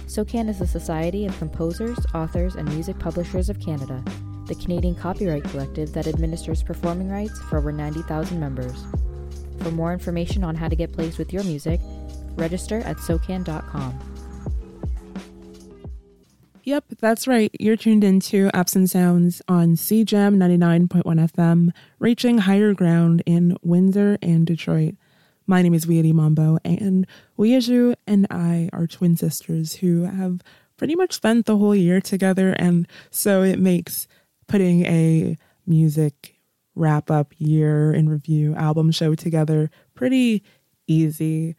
SOCAN 0.08 0.50
is 0.50 0.58
the 0.58 0.66
Society 0.66 1.24
of 1.24 1.38
Composers, 1.38 1.98
Authors, 2.14 2.56
and 2.56 2.68
Music 2.68 2.98
Publishers 2.98 3.48
of 3.48 3.58
Canada, 3.60 4.04
the 4.46 4.56
Canadian 4.56 4.94
copyright 4.94 5.44
collective 5.44 5.94
that 5.94 6.06
administers 6.06 6.62
performing 6.62 7.08
rights 7.08 7.40
for 7.44 7.56
over 7.56 7.72
90,000 7.72 8.38
members. 8.38 8.84
For 9.62 9.70
more 9.70 9.94
information 9.94 10.44
on 10.44 10.54
how 10.54 10.68
to 10.68 10.76
get 10.76 10.92
placed 10.92 11.16
with 11.16 11.32
your 11.32 11.44
music, 11.44 11.80
register 12.36 12.80
at 12.80 12.98
SOCAN.com. 12.98 14.11
Yep, 16.64 16.84
that's 17.00 17.26
right. 17.26 17.50
You're 17.58 17.76
tuned 17.76 18.04
into 18.04 18.48
Absent 18.54 18.88
Sounds 18.88 19.42
on 19.48 19.74
CJAM 19.74 20.36
99.1 20.36 21.02
FM, 21.02 21.70
reaching 21.98 22.38
higher 22.38 22.72
ground 22.72 23.20
in 23.26 23.56
Windsor 23.62 24.16
and 24.22 24.46
Detroit. 24.46 24.94
My 25.44 25.60
name 25.60 25.74
is 25.74 25.88
Weedy 25.88 26.12
Mambo, 26.12 26.58
and 26.64 27.04
Weiju 27.36 27.96
and 28.06 28.28
I 28.30 28.70
are 28.72 28.86
twin 28.86 29.16
sisters 29.16 29.74
who 29.74 30.04
have 30.04 30.40
pretty 30.76 30.94
much 30.94 31.14
spent 31.14 31.46
the 31.46 31.56
whole 31.56 31.74
year 31.74 32.00
together, 32.00 32.52
and 32.52 32.86
so 33.10 33.42
it 33.42 33.58
makes 33.58 34.06
putting 34.46 34.86
a 34.86 35.36
music 35.66 36.38
wrap 36.76 37.10
up 37.10 37.34
year 37.38 37.92
in 37.92 38.08
review 38.08 38.54
album 38.54 38.92
show 38.92 39.16
together 39.16 39.68
pretty 39.96 40.44
easy. 40.86 41.56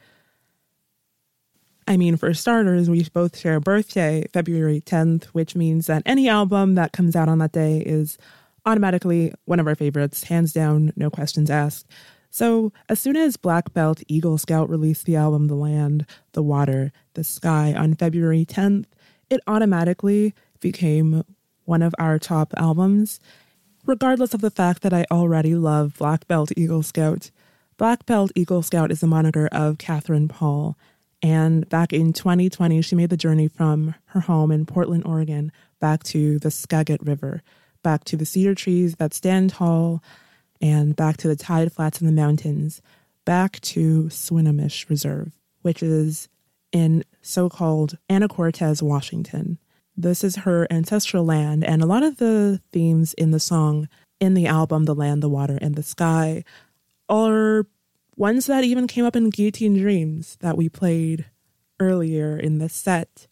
I 1.87 1.97
mean, 1.97 2.17
for 2.17 2.33
starters, 2.33 2.89
we 2.89 3.03
both 3.13 3.37
share 3.37 3.55
a 3.55 3.61
birthday, 3.61 4.25
February 4.33 4.81
10th, 4.81 5.25
which 5.25 5.55
means 5.55 5.87
that 5.87 6.03
any 6.05 6.29
album 6.29 6.75
that 6.75 6.93
comes 6.93 7.15
out 7.15 7.29
on 7.29 7.39
that 7.39 7.51
day 7.51 7.79
is 7.79 8.17
automatically 8.65 9.33
one 9.45 9.59
of 9.59 9.67
our 9.67 9.75
favorites, 9.75 10.23
hands 10.23 10.53
down, 10.53 10.93
no 10.95 11.09
questions 11.09 11.49
asked. 11.49 11.87
So, 12.29 12.71
as 12.89 12.99
soon 12.99 13.15
as 13.15 13.37
Black 13.37 13.73
Belt 13.73 14.01
Eagle 14.07 14.37
Scout 14.37 14.69
released 14.69 15.05
the 15.05 15.15
album 15.15 15.47
The 15.47 15.55
Land, 15.55 16.05
The 16.31 16.41
Water, 16.41 16.91
The 17.13 17.23
Sky 17.23 17.73
on 17.73 17.93
February 17.93 18.45
10th, 18.45 18.85
it 19.29 19.41
automatically 19.45 20.33
became 20.59 21.23
one 21.65 21.81
of 21.81 21.93
our 21.99 22.17
top 22.17 22.53
albums, 22.57 23.19
regardless 23.85 24.33
of 24.33 24.41
the 24.41 24.49
fact 24.49 24.81
that 24.81 24.93
I 24.93 25.05
already 25.11 25.55
love 25.55 25.97
Black 25.97 26.27
Belt 26.27 26.51
Eagle 26.57 26.83
Scout. 26.83 27.29
Black 27.77 28.05
Belt 28.05 28.31
Eagle 28.35 28.63
Scout 28.63 28.91
is 28.91 29.01
the 29.01 29.07
moniker 29.07 29.47
of 29.51 29.77
Katherine 29.77 30.27
Paul, 30.27 30.77
and 31.23 31.67
back 31.69 31.93
in 31.93 32.11
2020, 32.11 32.81
she 32.81 32.95
made 32.95 33.09
the 33.09 33.17
journey 33.17 33.47
from 33.47 33.95
her 34.07 34.19
home 34.19 34.51
in 34.51 34.65
Portland, 34.65 35.03
Oregon, 35.05 35.53
back 35.79 36.03
to 36.03 36.37
the 36.39 36.51
Skagit 36.51 37.01
River, 37.01 37.41
back 37.81 38.03
to 38.05 38.17
the 38.17 38.25
cedar 38.25 38.53
trees 38.53 38.95
that 38.95 39.13
stand 39.13 39.51
tall, 39.51 40.03
and 40.59 40.97
back 40.97 41.15
to 41.17 41.29
the 41.29 41.37
tide 41.37 41.71
flats 41.71 42.01
in 42.01 42.07
the 42.07 42.13
mountains, 42.13 42.81
back 43.23 43.61
to 43.61 44.09
Swinomish 44.09 44.89
Reserve, 44.89 45.31
which 45.61 45.81
is 45.81 46.27
in 46.73 47.05
so 47.21 47.49
called 47.49 47.97
Anacortes, 48.09 48.81
Washington. 48.81 49.57
This 49.95 50.25
is 50.25 50.37
her 50.37 50.67
ancestral 50.69 51.23
land, 51.23 51.63
and 51.63 51.81
a 51.81 51.85
lot 51.85 52.03
of 52.03 52.17
the 52.17 52.59
themes 52.73 53.13
in 53.13 53.31
the 53.31 53.39
song, 53.39 53.87
in 54.19 54.33
the 54.33 54.47
album, 54.47 54.83
The 54.85 54.95
Land, 54.95 55.23
the 55.23 55.29
Water, 55.29 55.57
and 55.61 55.75
the 55.75 55.83
Sky, 55.83 56.43
are 57.07 57.65
ones 58.15 58.45
that 58.45 58.63
even 58.63 58.87
came 58.87 59.05
up 59.05 59.15
in 59.15 59.29
Guillotine 59.29 59.77
Dreams 59.77 60.37
that 60.41 60.57
we 60.57 60.69
played 60.69 61.25
earlier 61.79 62.37
in 62.37 62.59
the 62.59 62.69
set. 62.69 63.27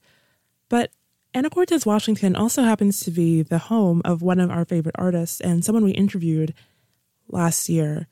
But 0.70 0.92
Anacortes, 1.34 1.86
Washington 1.86 2.36
also 2.36 2.64
happens 2.64 3.00
to 3.02 3.12
be 3.12 3.42
the 3.42 3.58
home 3.58 4.02
of 4.04 4.22
one 4.22 4.40
of 4.40 4.50
our 4.50 4.66
favorite 4.66 4.96
artists 4.98 5.40
and 5.40 5.64
someone 5.64 5.84
we 5.84 5.92
interviewed 5.92 6.54
last 7.30 7.70
year, 7.70 8.08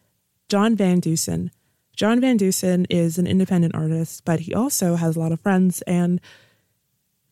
John 0.47 0.75
Van 0.75 1.01
Deusen. 1.01 1.51
John 1.95 2.21
Van 2.21 2.37
Deusen 2.37 2.85
is 2.89 3.17
an 3.17 3.27
independent 3.27 3.75
artist, 3.75 4.23
but 4.23 4.41
he 4.41 4.53
also 4.53 4.95
has 4.95 5.15
a 5.15 5.19
lot 5.19 5.33
of 5.33 5.41
friends, 5.41 5.81
and 5.81 6.21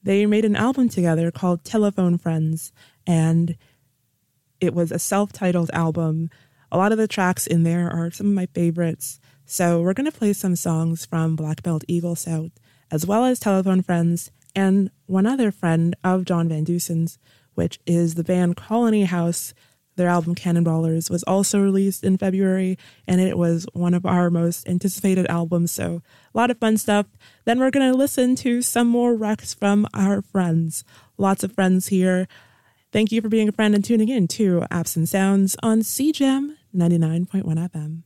they 0.03 0.25
made 0.25 0.43
an 0.43 0.57
album 0.57 0.89
together 0.89 1.31
called 1.31 1.63
Telephone 1.63 2.17
Friends, 2.17 2.73
and 3.05 3.55
it 4.59 4.73
was 4.73 4.91
a 4.91 4.99
self 4.99 5.31
titled 5.31 5.71
album. 5.71 6.29
A 6.69 6.77
lot 6.77 6.91
of 6.91 6.97
the 6.97 7.07
tracks 7.07 7.47
in 7.47 7.63
there 7.63 7.89
are 7.89 8.11
some 8.11 8.27
of 8.27 8.33
my 8.33 8.47
favorites. 8.47 9.21
So 9.49 9.81
we're 9.81 9.93
going 9.93 10.11
to 10.11 10.17
play 10.17 10.33
some 10.33 10.57
songs 10.57 11.05
from 11.05 11.37
Black 11.37 11.63
Belt 11.63 11.85
Eagle 11.87 12.17
Scout, 12.17 12.51
as 12.91 13.05
well 13.05 13.23
as 13.23 13.39
Telephone 13.39 13.81
Friends, 13.81 14.29
and 14.53 14.91
one 15.05 15.25
other 15.25 15.51
friend 15.51 15.95
of 16.03 16.25
John 16.25 16.49
Van 16.49 16.65
Deusen's, 16.65 17.17
which 17.55 17.79
is 17.85 18.15
the 18.15 18.25
band 18.25 18.57
Colony 18.57 19.05
House. 19.05 19.53
Their 19.95 20.09
album 20.09 20.35
Cannonballers 20.35 21.09
was 21.09 21.23
also 21.23 21.61
released 21.61 22.03
in 22.03 22.17
February, 22.17 22.77
and 23.07 23.21
it 23.21 23.37
was 23.37 23.65
one 23.71 23.93
of 23.93 24.05
our 24.05 24.29
most 24.29 24.67
anticipated 24.67 25.25
albums. 25.29 25.71
So, 25.71 26.01
a 26.35 26.37
lot 26.37 26.51
of 26.51 26.59
fun 26.59 26.77
stuff. 26.77 27.05
Then, 27.45 27.57
we're 27.59 27.71
going 27.71 27.89
to 27.89 27.97
listen 27.97 28.35
to 28.35 28.61
some 28.61 28.87
more 28.87 29.15
recs 29.15 29.57
from 29.57 29.87
our 29.93 30.21
friends. 30.21 30.83
Lots 31.17 31.45
of 31.45 31.53
friends 31.53 31.87
here. 31.87 32.27
Thank 32.91 33.13
you 33.13 33.21
for 33.21 33.29
being 33.29 33.47
a 33.47 33.53
friend 33.53 33.73
and 33.73 33.83
tuning 33.83 34.09
in 34.09 34.27
to 34.27 34.65
Absent 34.69 35.07
Sounds 35.07 35.55
on 35.63 35.83
CJAM 35.83 36.57
99.1 36.75 37.43
FM. 37.43 38.03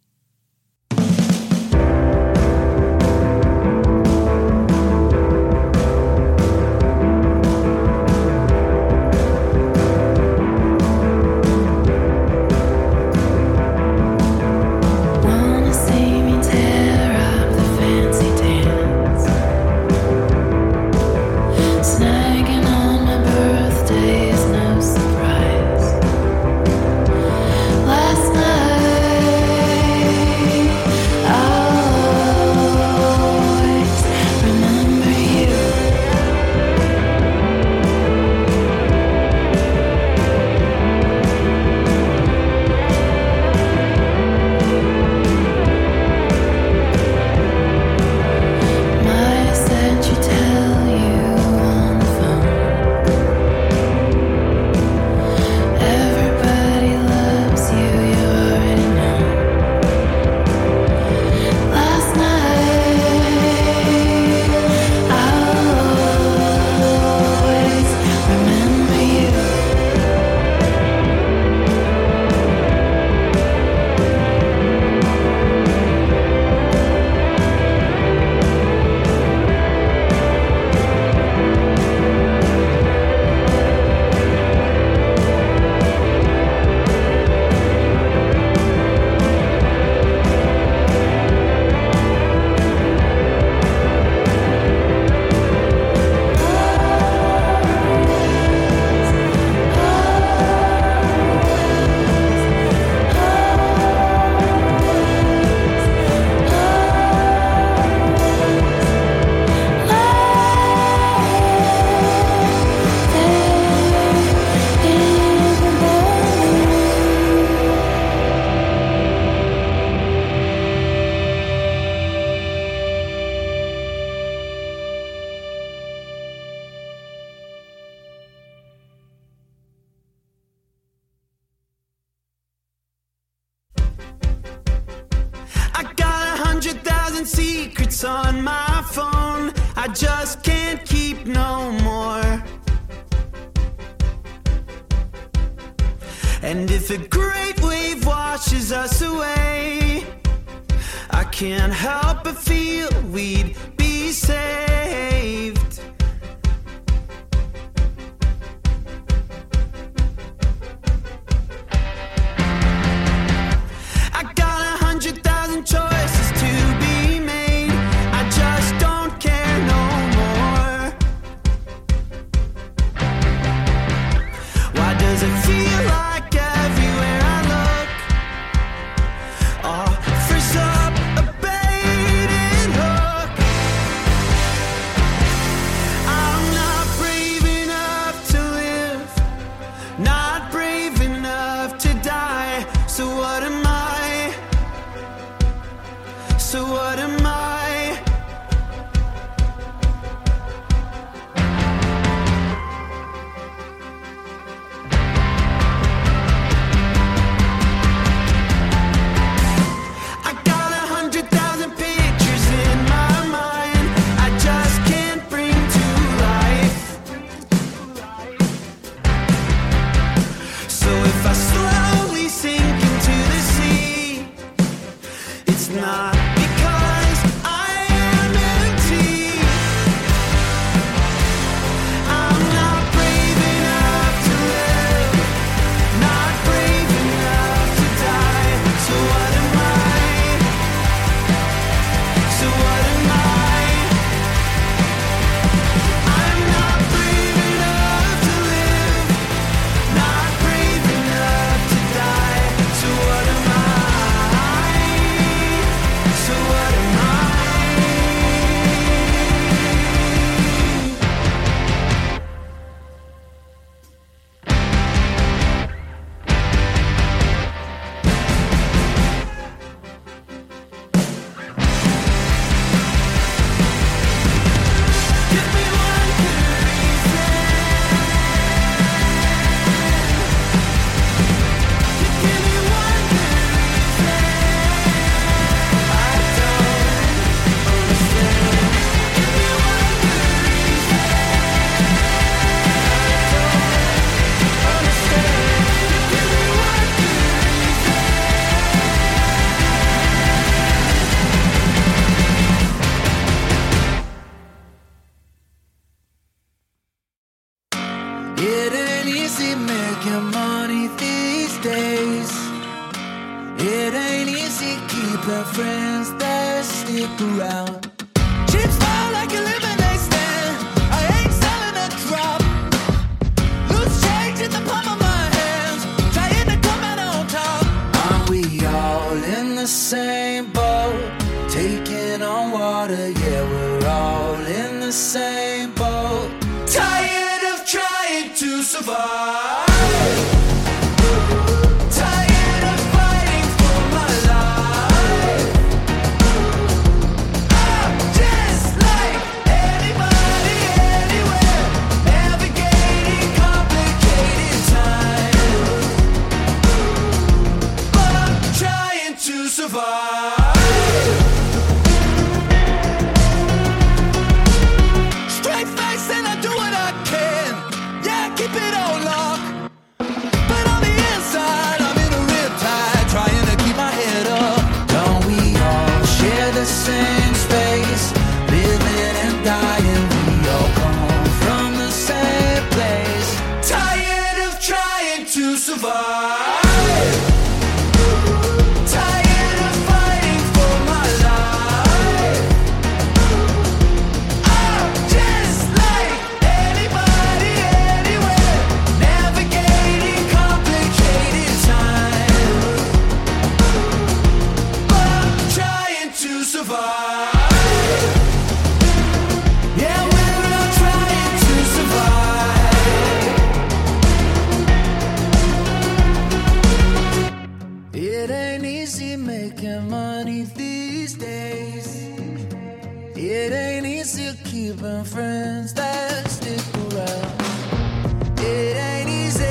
It 423.23 423.53
ain't 423.53 423.85
easy 423.85 424.35
keeping 424.45 425.03
friends 425.03 425.75
that 425.75 426.27
stick 426.27 426.59
around. 426.75 428.39
It 428.39 428.75
ain't 428.75 429.09
easy. 429.09 429.43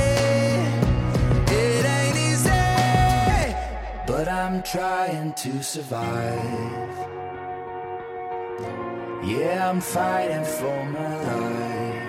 It 1.55 1.85
ain't 1.87 2.17
easy. 2.17 2.51
But 4.09 4.27
I'm 4.27 4.65
trying 4.65 5.35
to 5.35 5.63
survive. 5.63 6.99
Yeah, 9.23 9.71
I'm 9.71 9.81
fighting 9.81 10.45
for 10.45 10.85
my 10.87 11.17
life. 11.31 12.03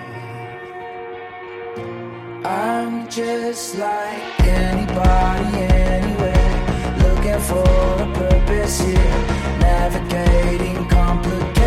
I'm 2.44 3.08
just 3.08 3.78
like 3.78 4.40
anybody, 4.40 5.58
anywhere. 5.58 6.98
Looking 6.98 7.40
for 7.40 8.02
a 8.02 8.12
purpose 8.14 8.80
here 8.80 9.31
navigating 9.62 10.88
complicated 10.88 11.61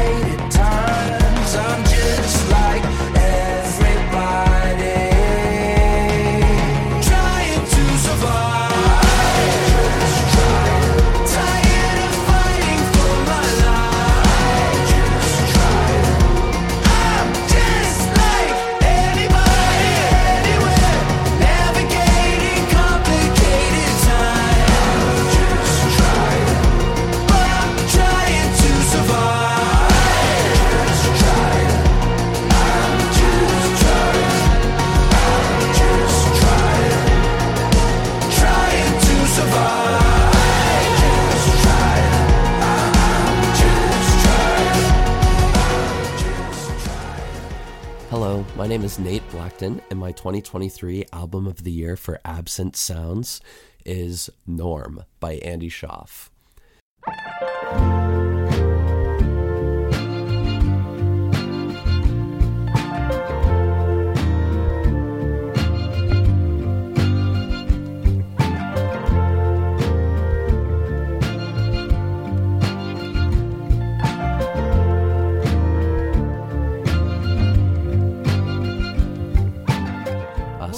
name 48.75 48.83
is 48.83 48.99
Nate 48.99 49.29
Blackton, 49.29 49.79
and 49.89 49.97
my 49.97 50.11
2023 50.11 51.05
album 51.13 51.47
of 51.47 51.63
the 51.63 51.71
year 51.71 51.95
for 51.95 52.19
Absent 52.25 52.75
Sounds 52.75 53.39
is 53.85 54.29
Norm 54.45 55.05
by 55.21 55.35
Andy 55.35 55.69
Shauf. 55.69 56.27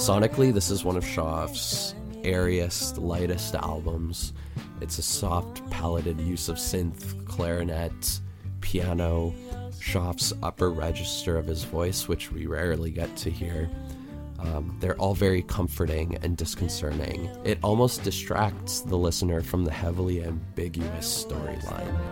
Sonically, 0.08 0.54
this 0.54 0.70
is 0.70 0.84
one 0.84 0.96
of 0.96 1.06
Shauf's 1.06 1.94
airiest, 2.24 2.96
lightest 2.96 3.54
albums. 3.54 4.32
It's 4.80 4.96
a 4.96 5.02
soft, 5.02 5.68
palated 5.68 6.18
use 6.18 6.48
of 6.48 6.56
synth, 6.56 7.26
clarinet, 7.26 8.20
piano, 8.62 9.34
Shauf's 9.78 10.32
upper 10.42 10.70
register 10.70 11.36
of 11.36 11.44
his 11.44 11.64
voice, 11.64 12.08
which 12.08 12.32
we 12.32 12.46
rarely 12.46 12.90
get 12.90 13.14
to 13.18 13.30
hear. 13.30 13.68
Um, 14.38 14.78
they're 14.80 14.96
all 14.96 15.14
very 15.14 15.42
comforting 15.42 16.16
and 16.22 16.38
disconcerting. 16.38 17.28
It 17.44 17.58
almost 17.62 18.02
distracts 18.02 18.80
the 18.80 18.96
listener 18.96 19.42
from 19.42 19.66
the 19.66 19.72
heavily 19.72 20.24
ambiguous 20.24 21.26
storyline. 21.26 22.08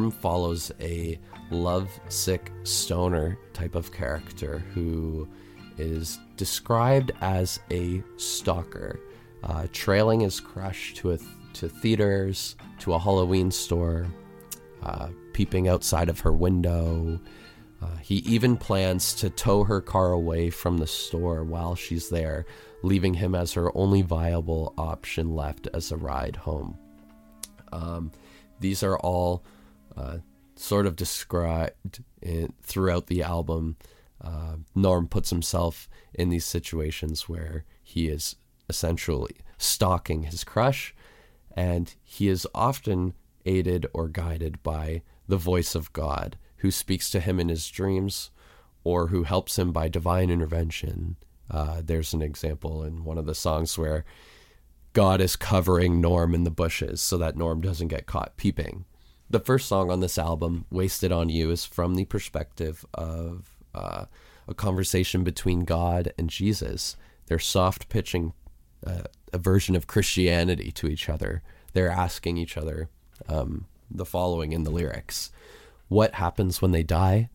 Follows 0.00 0.72
a 0.80 1.18
lovesick 1.50 2.50
stoner 2.64 3.38
type 3.52 3.74
of 3.74 3.92
character 3.92 4.58
who 4.74 5.28
is 5.78 6.18
described 6.36 7.12
as 7.20 7.60
a 7.70 8.02
stalker, 8.16 9.00
uh, 9.42 9.66
trailing 9.72 10.20
his 10.20 10.40
crush 10.40 10.94
to 10.94 11.12
a 11.12 11.18
to 11.54 11.68
theaters, 11.68 12.56
to 12.80 12.94
a 12.94 12.98
Halloween 12.98 13.50
store, 13.50 14.06
uh, 14.82 15.08
peeping 15.32 15.68
outside 15.68 16.08
of 16.08 16.20
her 16.20 16.32
window. 16.32 17.20
Uh, 17.80 17.96
he 18.02 18.16
even 18.16 18.56
plans 18.56 19.14
to 19.14 19.30
tow 19.30 19.62
her 19.62 19.80
car 19.80 20.12
away 20.12 20.50
from 20.50 20.78
the 20.78 20.86
store 20.86 21.44
while 21.44 21.76
she's 21.76 22.08
there, 22.08 22.44
leaving 22.82 23.14
him 23.14 23.34
as 23.34 23.52
her 23.52 23.76
only 23.76 24.02
viable 24.02 24.74
option 24.76 25.34
left 25.34 25.68
as 25.74 25.92
a 25.92 25.96
ride 25.96 26.34
home. 26.34 26.76
Um, 27.72 28.10
these 28.58 28.82
are 28.82 28.98
all 28.98 29.44
uh, 29.96 30.18
sort 30.56 30.86
of 30.86 30.96
described 30.96 32.02
in, 32.22 32.52
throughout 32.62 33.06
the 33.06 33.22
album. 33.22 33.76
Uh, 34.22 34.56
Norm 34.74 35.06
puts 35.08 35.30
himself 35.30 35.88
in 36.14 36.30
these 36.30 36.44
situations 36.44 37.28
where 37.28 37.64
he 37.82 38.08
is 38.08 38.36
essentially 38.68 39.36
stalking 39.58 40.24
his 40.24 40.44
crush, 40.44 40.94
and 41.56 41.94
he 42.02 42.28
is 42.28 42.46
often 42.54 43.14
aided 43.44 43.86
or 43.92 44.08
guided 44.08 44.62
by 44.62 45.02
the 45.28 45.36
voice 45.36 45.74
of 45.74 45.92
God, 45.92 46.36
who 46.58 46.70
speaks 46.70 47.10
to 47.10 47.20
him 47.20 47.38
in 47.38 47.48
his 47.48 47.68
dreams 47.68 48.30
or 48.84 49.08
who 49.08 49.24
helps 49.24 49.58
him 49.58 49.72
by 49.72 49.88
divine 49.88 50.30
intervention. 50.30 51.16
Uh, 51.50 51.82
there's 51.84 52.14
an 52.14 52.22
example 52.22 52.82
in 52.82 53.04
one 53.04 53.18
of 53.18 53.26
the 53.26 53.34
songs 53.34 53.76
where 53.76 54.04
God 54.92 55.20
is 55.20 55.36
covering 55.36 56.00
Norm 56.00 56.34
in 56.34 56.44
the 56.44 56.50
bushes 56.50 57.02
so 57.02 57.18
that 57.18 57.36
Norm 57.36 57.60
doesn't 57.60 57.88
get 57.88 58.06
caught 58.06 58.36
peeping. 58.36 58.84
The 59.30 59.40
first 59.40 59.68
song 59.68 59.90
on 59.90 60.00
this 60.00 60.18
album, 60.18 60.66
Wasted 60.70 61.10
on 61.10 61.28
You, 61.28 61.50
is 61.50 61.64
from 61.64 61.94
the 61.94 62.04
perspective 62.04 62.84
of 62.94 63.56
uh, 63.74 64.04
a 64.46 64.54
conversation 64.54 65.24
between 65.24 65.64
God 65.64 66.12
and 66.18 66.28
Jesus. 66.28 66.96
They're 67.26 67.38
soft 67.38 67.88
pitching 67.88 68.34
uh, 68.86 69.04
a 69.32 69.38
version 69.38 69.74
of 69.74 69.86
Christianity 69.86 70.70
to 70.72 70.88
each 70.88 71.08
other. 71.08 71.42
They're 71.72 71.90
asking 71.90 72.36
each 72.36 72.56
other 72.56 72.90
um, 73.28 73.66
the 73.90 74.04
following 74.04 74.52
in 74.52 74.64
the 74.64 74.70
lyrics 74.70 75.32
What 75.88 76.14
happens 76.14 76.60
when 76.60 76.72
they 76.72 76.82
die? 76.82 77.30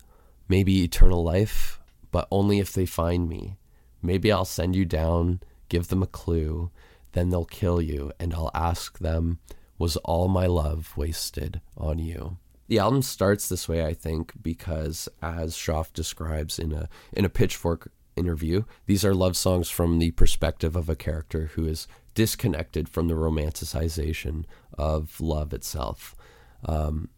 Maybe 0.48 0.84
eternal 0.84 1.24
life, 1.24 1.80
but 2.12 2.28
only 2.32 2.60
if 2.60 2.72
they 2.74 2.86
find 2.86 3.28
me. 3.28 3.58
Maybe 4.02 4.32
I'll 4.32 4.46
send 4.46 4.76
you 4.76 4.86
down, 4.86 5.42
give 5.68 5.90
them 5.90 6.02
a 6.02 6.08
clue, 6.08 6.72
then 7.12 7.30
they'll 7.30 7.46
kill 7.46 7.82
you, 7.82 8.12
and 8.20 8.34
I'll 8.34 8.52
ask 8.54 9.00
them, 9.00 9.40
Was 9.80 9.96
all 9.98 10.28
my 10.28 10.46
love 10.46 10.96
wasted 10.96 11.62
on 11.76 11.98
you? 11.98 12.38
The 12.68 12.78
album 12.78 13.02
starts 13.02 13.50
this 13.50 13.68
way, 13.68 13.84
I 13.84 13.96
think, 13.96 14.34
because 14.44 15.10
as 15.24 15.56
Shauf 15.56 15.92
describes 15.92 16.60
in 16.60 16.72
a 16.72 16.88
in 17.12 17.26
a 17.26 17.30
pitchfork 17.30 17.92
interview, 18.16 18.66
these 18.86 19.04
are 19.04 19.16
love 19.16 19.36
songs 19.36 19.70
from 19.70 19.98
the 19.98 20.12
perspective 20.12 20.76
of 20.76 20.90
a 20.90 20.96
character 20.96 21.52
who 21.56 21.66
is 21.66 21.88
disconnected 22.14 22.88
from 22.88 23.08
the 23.08 23.16
romanticization 23.16 24.44
of 24.78 25.20
love 25.20 25.54
itself. 25.54 26.16
Um, 26.66 27.10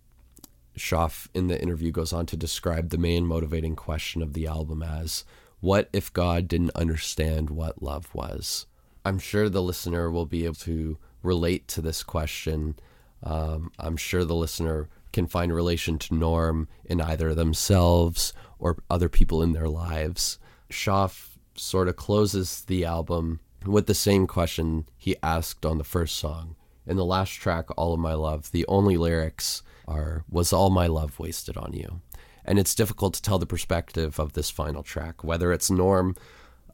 Shauf 0.77 1.27
in 1.33 1.47
the 1.47 1.61
interview 1.61 1.91
goes 1.91 2.13
on 2.13 2.25
to 2.27 2.37
describe 2.37 2.89
the 2.89 2.97
main 2.97 3.25
motivating 3.25 3.75
question 3.75 4.21
of 4.21 4.33
the 4.33 4.47
album 4.47 4.81
as 4.83 5.25
what 5.59 5.89
if 5.91 6.13
God 6.13 6.47
didn't 6.47 6.75
understand 6.75 7.49
what 7.49 7.83
love 7.83 8.13
was? 8.13 8.67
I'm 9.03 9.19
sure 9.19 9.49
the 9.49 9.61
listener 9.61 10.09
will 10.09 10.25
be 10.25 10.45
able 10.45 10.55
to 10.55 10.97
relate 11.23 11.67
to 11.69 11.81
this 11.81 12.03
question. 12.03 12.75
Um, 13.23 13.71
I'm 13.79 13.97
sure 13.97 14.25
the 14.25 14.35
listener 14.35 14.89
can 15.13 15.27
find 15.27 15.53
relation 15.53 15.97
to 15.99 16.15
Norm 16.15 16.67
in 16.85 17.01
either 17.01 17.35
themselves 17.35 18.33
or 18.59 18.77
other 18.89 19.09
people 19.09 19.41
in 19.41 19.53
their 19.53 19.67
lives. 19.67 20.39
Shauf 20.69 21.37
sort 21.55 21.87
of 21.87 21.95
closes 21.95 22.63
the 22.65 22.85
album 22.85 23.39
with 23.65 23.87
the 23.87 23.93
same 23.93 24.25
question 24.25 24.87
he 24.97 25.15
asked 25.21 25.65
on 25.65 25.77
the 25.77 25.83
first 25.83 26.15
song. 26.15 26.55
In 26.87 26.97
the 26.97 27.05
last 27.05 27.31
track, 27.31 27.67
All 27.77 27.93
of 27.93 27.99
My 27.99 28.13
Love, 28.13 28.51
the 28.51 28.65
only 28.67 28.97
lyrics 28.97 29.61
are 29.87 30.23
Was 30.29 30.53
all 30.53 30.69
my 30.69 30.87
love 30.87 31.19
wasted 31.19 31.57
on 31.57 31.73
you? 31.73 32.01
And 32.45 32.57
it's 32.57 32.73
difficult 32.73 33.13
to 33.15 33.21
tell 33.21 33.37
the 33.37 33.45
perspective 33.45 34.19
of 34.19 34.33
this 34.33 34.49
final 34.49 34.83
track, 34.83 35.23
whether 35.23 35.51
it's 35.51 35.69
Norm 35.69 36.15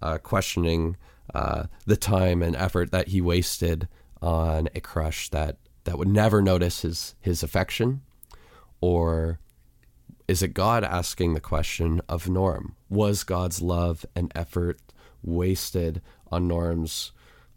uh, 0.02 0.18
questioning 0.20 0.96
uh, 1.34 1.64
the 1.86 1.98
time 1.98 2.42
and 2.42 2.56
effort 2.56 2.92
that 2.92 3.10
he 3.10 3.20
wasted 3.20 3.88
on 4.22 4.70
a 4.76 4.80
crush 4.80 5.30
that, 5.30 5.58
that 5.84 5.98
would 5.98 6.08
never 6.08 6.42
notice 6.42 6.82
his, 6.82 7.16
his 7.22 7.44
affection, 7.44 8.02
or 8.82 9.40
is 10.28 10.44
it 10.44 10.54
God 10.54 10.84
asking 10.84 11.34
the 11.34 11.40
question 11.40 12.02
of 12.10 12.28
Norm? 12.28 12.76
Was 12.90 13.24
God's 13.24 13.62
love 13.62 14.06
and 14.16 14.32
effort 14.36 14.80
wasted 15.24 16.02
on 16.30 16.48
Norm's 16.48 17.14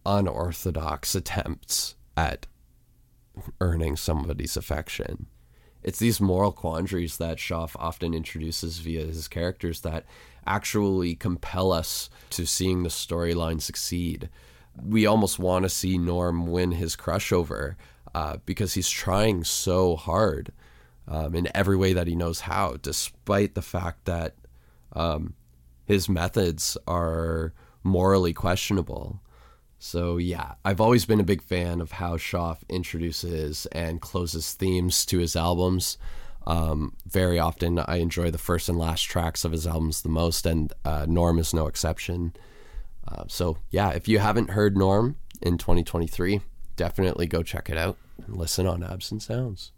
unorthodox 0.06 1.14
attempts 1.14 1.96
at 2.16 2.46
earning 3.60 3.96
somebody's 3.96 4.56
affection? 4.56 5.26
It's 5.82 5.98
these 5.98 6.20
moral 6.20 6.52
quandaries 6.52 7.16
that 7.16 7.38
Shauf 7.38 7.74
often 7.76 8.14
introduces 8.14 8.78
via 8.78 9.06
his 9.06 9.28
characters 9.28 9.80
that 9.80 10.04
actually 10.46 11.14
compel 11.14 11.72
us 11.72 12.10
to 12.30 12.46
seeing 12.46 12.82
the 12.82 12.88
storyline 12.88 13.60
succeed. 13.60 14.28
We 14.84 15.06
almost 15.06 15.38
want 15.38 15.64
to 15.64 15.68
see 15.68 15.98
Norm 15.98 16.46
win 16.46 16.72
his 16.72 16.96
crush 16.96 17.32
over 17.32 17.76
uh, 18.14 18.38
because 18.44 18.74
he's 18.74 18.88
trying 18.90 19.44
so 19.44 19.96
hard 19.96 20.52
um, 21.06 21.34
in 21.34 21.48
every 21.54 21.76
way 21.76 21.92
that 21.92 22.06
he 22.06 22.14
knows 22.14 22.40
how, 22.40 22.76
despite 22.80 23.54
the 23.54 23.62
fact 23.62 24.04
that 24.04 24.36
um, 24.92 25.34
his 25.84 26.08
methods 26.08 26.76
are 26.86 27.52
morally 27.82 28.32
questionable. 28.32 29.20
So, 29.78 30.18
yeah, 30.18 30.54
I've 30.64 30.80
always 30.80 31.06
been 31.06 31.20
a 31.20 31.24
big 31.24 31.42
fan 31.42 31.80
of 31.80 31.92
how 31.92 32.16
Shauf 32.16 32.58
introduces 32.68 33.66
and 33.66 34.00
closes 34.00 34.52
themes 34.52 35.06
to 35.06 35.18
his 35.18 35.34
albums. 35.34 35.96
Um, 36.46 36.96
very 37.06 37.38
often, 37.38 37.78
I 37.78 37.96
enjoy 37.96 38.30
the 38.30 38.38
first 38.38 38.68
and 38.68 38.78
last 38.78 39.02
tracks 39.02 39.44
of 39.44 39.52
his 39.52 39.66
albums 39.66 40.02
the 40.02 40.08
most, 40.08 40.46
and 40.46 40.72
uh, 40.84 41.06
Norm 41.08 41.38
is 41.38 41.54
no 41.54 41.66
exception. 41.66 42.34
Uh, 43.06 43.24
so, 43.28 43.58
yeah, 43.70 43.90
if 43.90 44.08
you 44.08 44.18
haven't 44.18 44.50
heard 44.50 44.76
Norm 44.76 45.16
in 45.42 45.58
2023, 45.58 46.40
definitely 46.76 47.26
go 47.26 47.42
check 47.42 47.68
it 47.70 47.76
out 47.76 47.96
and 48.26 48.36
listen 48.36 48.66
on 48.66 48.82
Absent 48.82 49.22
Sounds. 49.22 49.72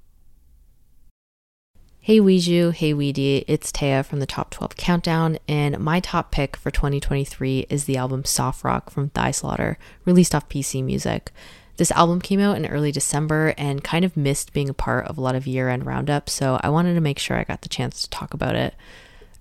Hey 2.05 2.19
Weiju, 2.19 2.75
hey 2.75 2.93
Weedy, 2.95 3.45
it's 3.47 3.71
Taya 3.71 4.05
from 4.05 4.19
the 4.19 4.27
Top 4.27 4.51
12 4.51 4.75
Countdown, 4.77 5.39
and 5.47 5.79
my 5.79 6.01
top 6.01 6.33
pick 6.33 6.57
for 6.57 6.73
2023 6.73 7.67
is 7.71 7.85
the 7.85 7.97
album 7.97 8.25
Soft 8.25 8.65
Rock 8.65 8.91
from 8.91 9.13
Thy 9.15 9.31
Slaughter, 9.31 9.79
released 10.05 10.35
off 10.35 10.49
PC 10.49 10.83
Music. 10.83 11.31
This 11.77 11.93
album 11.93 12.21
came 12.21 12.41
out 12.41 12.57
in 12.57 12.67
early 12.67 12.91
December 12.91 13.55
and 13.57 13.85
kind 13.85 14.05
of 14.05 14.17
missed 14.17 14.53
being 14.53 14.69
a 14.69 14.75
part 14.75 15.07
of 15.07 15.17
a 15.17 15.21
lot 15.21 15.37
of 15.37 15.47
year 15.47 15.69
end 15.69 15.87
roundups, 15.87 16.33
so 16.33 16.59
I 16.61 16.71
wanted 16.71 16.95
to 16.95 17.01
make 17.01 17.21
sure 17.21 17.37
I 17.37 17.45
got 17.45 17.63
the 17.63 17.69
chance 17.69 18.03
to 18.03 18.11
talk 18.11 18.35
about 18.35 18.57
it. 18.57 18.75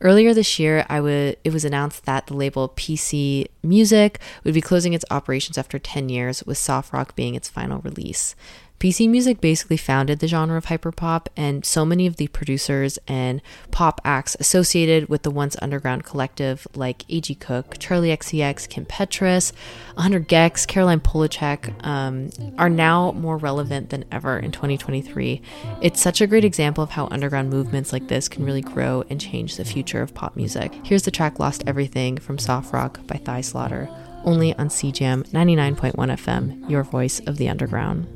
Earlier 0.03 0.34
this 0.34 0.57
year, 0.57 0.84
I 0.90 0.99
would 0.99 1.38
it 1.44 1.53
was 1.53 1.64
announced 1.64 2.06
that 2.06 2.26
the 2.26 2.34
label 2.34 2.69
PC 2.69 3.45
Music 3.61 4.19
would 4.44 4.56
be 4.56 4.61
closing 4.61 4.94
its 4.94 5.06
operations 5.11 5.60
after 5.60 5.78
10 5.78 6.10
years, 6.10 6.44
with 6.44 6.57
Soft 6.57 6.91
Rock 6.91 7.15
being 7.15 7.36
its 7.36 7.48
final 7.48 7.82
release. 7.82 8.36
PC 8.82 9.08
Music 9.08 9.40
basically 9.40 9.78
founded 9.78 10.18
the 10.18 10.28
genre 10.28 10.58
of 10.58 10.66
hyperpop, 10.66 11.28
and 11.38 11.64
so 11.64 11.86
many 11.86 12.08
of 12.08 12.16
the 12.16 12.28
producers 12.30 12.98
and 13.08 13.40
pop 13.70 14.02
acts 14.03 14.36
associated 14.40 15.08
with 15.08 15.22
the 15.22 15.30
once 15.30 15.56
underground 15.62 16.03
collective, 16.03 16.68
like 16.74 17.06
A.G. 17.08 17.36
Cook, 17.36 17.78
Charli 17.78 18.12
XCX, 18.12 18.68
Kim 18.68 18.88
Petras, 18.88 19.53
100 19.94 20.28
gecs, 20.28 20.66
Caroline 20.66 20.99
Polachek, 20.99 21.86
um, 21.86 22.32
are 22.58 22.72
now 22.72 23.12
more 23.12 23.38
relevant 23.38 23.91
than 23.91 24.03
ever 24.12 24.40
in 24.40 24.52
2023. 24.52 25.44
It's 25.84 26.02
such 26.02 26.20
a 26.20 26.26
great 26.26 26.44
example 26.44 26.84
of 26.84 26.90
how 26.90 27.08
underground 27.12 27.52
movements 27.52 27.94
like 27.94 28.08
this 28.08 28.28
can 28.28 28.44
really 28.44 28.62
grow 28.62 29.03
and 29.12 29.22
change 29.22 29.58
the 29.58 29.64
future 29.64 30.02
of 30.02 30.16
pop 30.16 30.36
music. 30.36 30.74
Here's 30.84 31.03
the 31.03 31.12
track 31.12 31.38
Lost 31.38 31.64
Everything 31.68 32.18
from 32.18 32.40
Soft 32.40 32.74
Rock 32.74 33.06
by 33.06 33.22
Thy 33.24 33.41
Slaughter, 33.41 33.88
only 34.24 34.56
on 34.56 34.70
CJAM 34.70 35.28
99.1 35.28 35.94
FM, 35.94 36.68
your 36.68 36.82
voice 36.82 37.20
of 37.28 37.38
the 37.38 37.48
underground. 37.48 38.08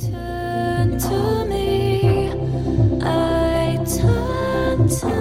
Turn 0.00 0.98
to 0.98 1.44
me, 1.44 2.30
I 3.02 3.76
turn 3.84 4.88
to 4.88 5.19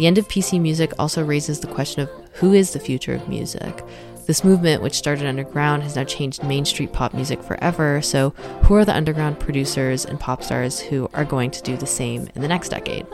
The 0.00 0.06
end 0.06 0.16
of 0.16 0.28
PC 0.28 0.58
music 0.58 0.94
also 0.98 1.22
raises 1.22 1.60
the 1.60 1.66
question 1.66 2.00
of 2.00 2.10
who 2.32 2.54
is 2.54 2.72
the 2.72 2.80
future 2.80 3.12
of 3.12 3.28
music? 3.28 3.84
This 4.26 4.42
movement, 4.42 4.82
which 4.82 4.94
started 4.94 5.26
underground, 5.26 5.82
has 5.82 5.94
now 5.94 6.04
changed 6.04 6.42
Main 6.42 6.64
Street 6.64 6.94
pop 6.94 7.12
music 7.12 7.42
forever. 7.42 8.00
So, 8.00 8.30
who 8.62 8.76
are 8.76 8.86
the 8.86 8.96
underground 8.96 9.38
producers 9.40 10.06
and 10.06 10.18
pop 10.18 10.42
stars 10.42 10.80
who 10.80 11.10
are 11.12 11.26
going 11.26 11.50
to 11.50 11.60
do 11.60 11.76
the 11.76 11.84
same 11.84 12.30
in 12.34 12.40
the 12.40 12.48
next 12.48 12.70
decade? 12.70 13.06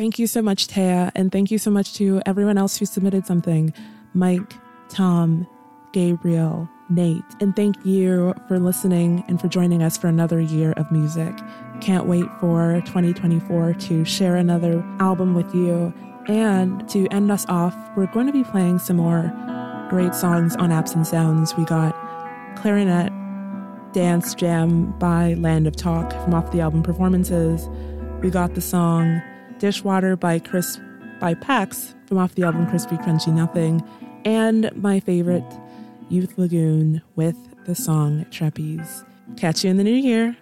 Thank 0.00 0.18
you 0.18 0.26
so 0.26 0.40
much, 0.40 0.66
Taya, 0.66 1.12
and 1.14 1.30
thank 1.30 1.50
you 1.50 1.58
so 1.58 1.70
much 1.70 1.92
to 1.96 2.22
everyone 2.24 2.56
else 2.56 2.78
who 2.78 2.86
submitted 2.86 3.26
something 3.26 3.74
Mike, 4.14 4.54
Tom, 4.88 5.46
Gabriel, 5.92 6.70
Nate, 6.88 7.22
and 7.38 7.54
thank 7.54 7.84
you 7.84 8.32
for 8.48 8.58
listening 8.58 9.22
and 9.28 9.38
for 9.38 9.46
joining 9.48 9.82
us 9.82 9.98
for 9.98 10.06
another 10.06 10.40
year 10.40 10.72
of 10.78 10.90
music. 10.90 11.34
Can't 11.82 12.06
wait 12.06 12.24
for 12.40 12.80
2024 12.86 13.74
to 13.74 14.04
share 14.06 14.36
another 14.36 14.82
album 15.00 15.34
with 15.34 15.54
you. 15.54 15.92
And 16.28 16.88
to 16.88 17.06
end 17.08 17.30
us 17.30 17.44
off, 17.50 17.76
we're 17.94 18.06
going 18.06 18.26
to 18.26 18.32
be 18.32 18.42
playing 18.42 18.78
some 18.78 18.96
more 18.96 19.30
great 19.90 20.14
songs 20.14 20.56
on 20.56 20.72
Absent 20.72 21.08
Sounds. 21.08 21.54
We 21.58 21.66
got 21.66 21.94
Clarinet 22.56 23.12
Dance 23.92 24.34
Jam 24.34 24.98
by 24.98 25.34
Land 25.34 25.66
of 25.66 25.76
Talk 25.76 26.10
from 26.10 26.32
off 26.32 26.52
the 26.52 26.62
album 26.62 26.82
Performances. 26.82 27.68
We 28.22 28.30
got 28.30 28.54
the 28.54 28.62
song 28.62 29.20
Dishwater 29.60 30.16
by 30.16 30.38
Chris 30.38 30.80
by 31.20 31.34
Pax 31.34 31.94
from 32.06 32.16
off 32.18 32.34
the 32.34 32.42
album 32.42 32.66
Crispy 32.68 32.96
Crunchy 32.96 33.32
Nothing, 33.32 33.86
and 34.24 34.70
my 34.74 35.00
favorite, 35.00 35.44
Youth 36.08 36.36
Lagoon 36.38 37.02
with 37.14 37.36
the 37.66 37.74
song 37.74 38.24
Trapeze. 38.30 39.04
Catch 39.36 39.62
you 39.62 39.70
in 39.70 39.76
the 39.76 39.84
new 39.84 39.94
year. 39.94 40.36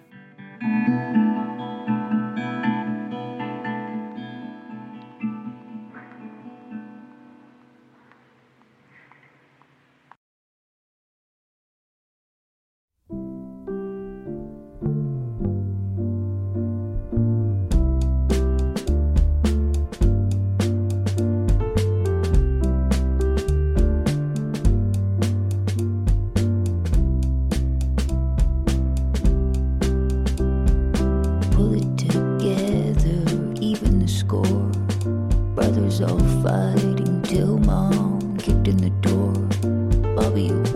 Bobby 40.47 40.68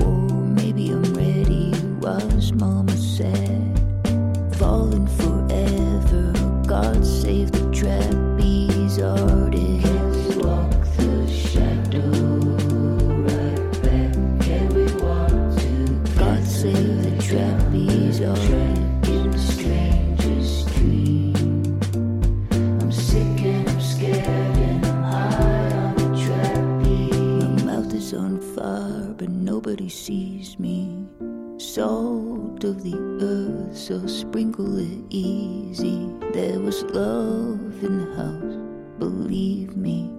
sprinkle 34.34 34.80
it 34.80 35.06
easy. 35.12 36.10
There 36.34 36.60
was 36.60 36.82
love 36.86 37.84
in 37.84 38.00
the 38.00 38.16
house, 38.16 38.98
believe 38.98 39.78
me. 39.78 40.12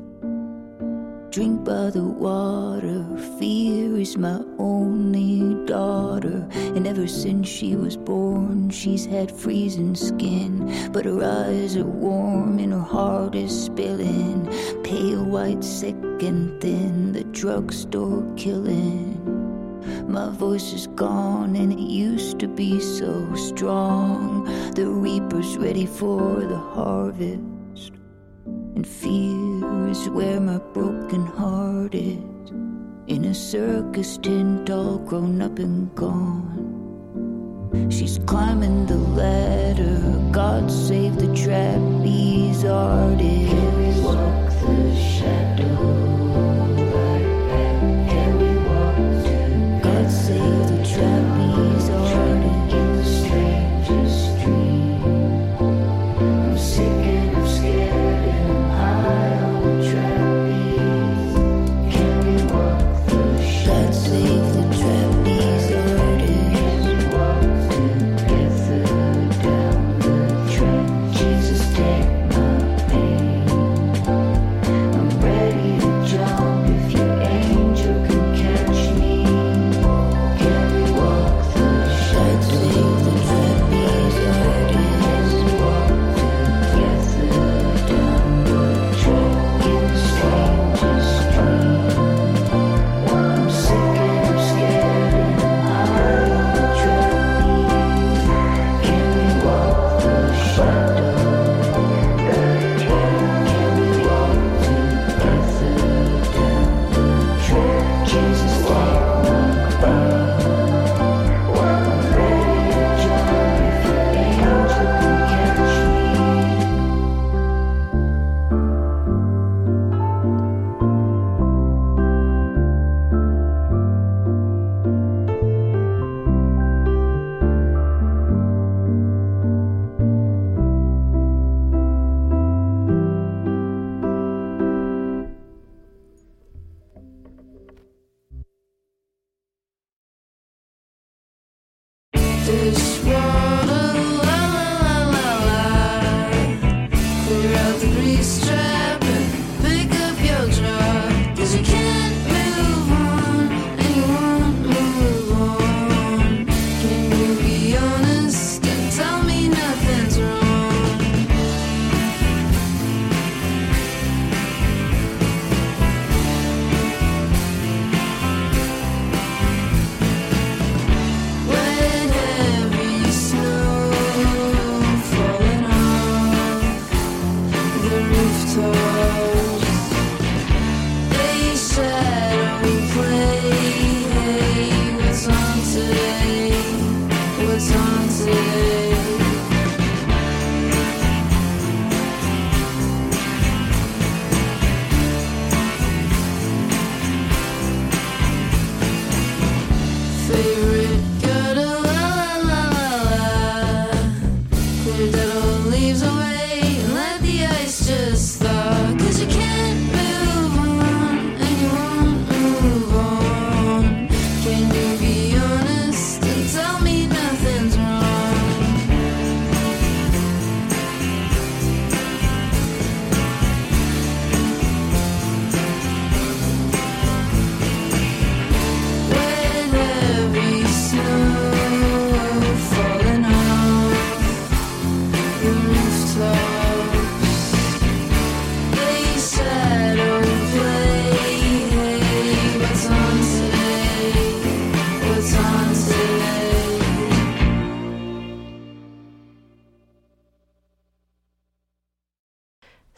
Drink 1.33 1.65
by 1.65 1.91
the 1.91 2.05
water, 2.05 3.05
fear 3.41 3.99
is 3.99 4.17
my 4.17 4.41
only 4.57 5.57
daughter. 5.67 6.49
And 6.53 6.87
ever 6.87 7.09
since 7.09 7.49
she 7.49 7.75
was 7.75 7.97
born, 7.97 8.71
she's 8.71 9.05
had 9.05 9.33
freezing 9.33 9.97
skin. 9.97 10.93
But 10.93 11.07
her 11.07 11.25
eyes 11.25 11.77
are 11.77 11.85
warm 11.85 12.61
and 12.61 12.73
her 12.73 12.79
heart 12.79 13.35
is 13.35 13.65
spilling. 13.65 14.47
Pale 14.85 15.25
white, 15.25 15.65
sick 15.65 15.97
and 16.21 16.61
thin, 16.61 17.11
the 17.15 17.25
drugstore 17.25 18.23
killing. 18.37 19.14
My 20.15 20.31
voice 20.31 20.73
is 20.73 20.87
gone 20.87 21.57
and 21.57 21.73
it 21.73 21.81
used 21.81 22.39
to 22.39 22.47
be 22.47 22.79
so 22.79 23.35
strong. 23.35 24.45
The 24.77 24.87
reaper's 24.87 25.59
ready 25.59 25.87
for 25.87 26.41
the 26.43 26.57
harvest. 26.57 27.91
And 28.47 28.87
fear 28.87 29.89
is 29.89 30.09
where 30.11 30.39
my 30.39 30.59
broken 30.73 31.27
heart 31.27 31.97
is. 31.97 32.51
In 33.09 33.25
a 33.25 33.35
circus 33.35 34.17
tent, 34.19 34.71
all 34.71 34.99
grown 34.99 35.43
up 35.43 35.59
and 35.59 35.93
gone. 35.97 37.91
She's 37.91 38.21
climbing 38.25 38.87
the 38.87 38.99
ladder. 38.99 39.99
God 40.31 40.71
save 40.71 41.17
the 41.17 41.35
trapeze 41.35 42.65
artist. 42.65 43.51
Can 43.51 43.77
we 43.81 44.01
walk 44.01 44.49
the 44.63 44.95
shadow? 44.95 45.54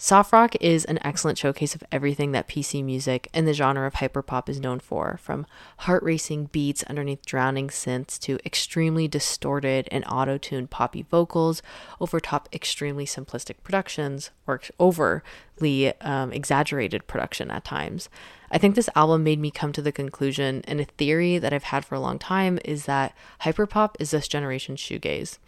Soft 0.07 0.33
rock 0.33 0.55
is 0.61 0.85
an 0.85 1.01
excellent 1.05 1.37
showcase 1.37 1.75
of 1.75 1.83
everything 1.91 2.31
that 2.31 2.47
PC 2.47 2.85
music 2.85 3.29
and 3.35 3.45
the 3.45 3.53
genre 3.53 3.89
of 3.89 3.95
hyperpop 3.95 4.49
is 4.49 4.61
known 4.61 4.79
for, 4.79 5.19
from 5.21 5.49
heart 5.79 6.01
racing 6.05 6.45
beats 6.53 6.85
underneath 6.85 7.27
drowning 7.27 7.67
synths 7.67 8.17
to 8.21 8.39
extremely 8.47 9.09
distorted 9.09 9.89
and 9.91 10.05
auto 10.09 10.39
tuned 10.39 10.71
poppy 10.71 11.03
vocals, 11.03 11.61
over 12.01 12.21
top 12.21 12.49
extremely 12.53 13.05
simplistic 13.05 13.57
productions, 13.65 14.31
or 14.47 14.61
overly 14.79 15.93
um, 16.03 16.33
exaggerated 16.33 17.09
production 17.09 17.51
at 17.51 17.65
times. 17.65 18.09
I 18.49 18.59
think 18.59 18.77
this 18.77 18.89
album 18.95 19.25
made 19.25 19.41
me 19.41 19.51
come 19.51 19.73
to 19.73 19.83
the 19.83 19.91
conclusion, 19.91 20.63
and 20.69 20.81
a 20.81 20.85
theory 20.85 21.39
that 21.39 21.53
I've 21.53 21.65
had 21.65 21.85
for 21.85 21.97
a 21.97 22.01
long 22.01 22.21
time 22.21 22.61
is 22.65 22.85
that 22.85 23.13
hyperpop 23.43 23.97
is 23.99 24.13
this 24.13 24.29
generation's 24.29 24.79
shoegaze. 24.79 25.39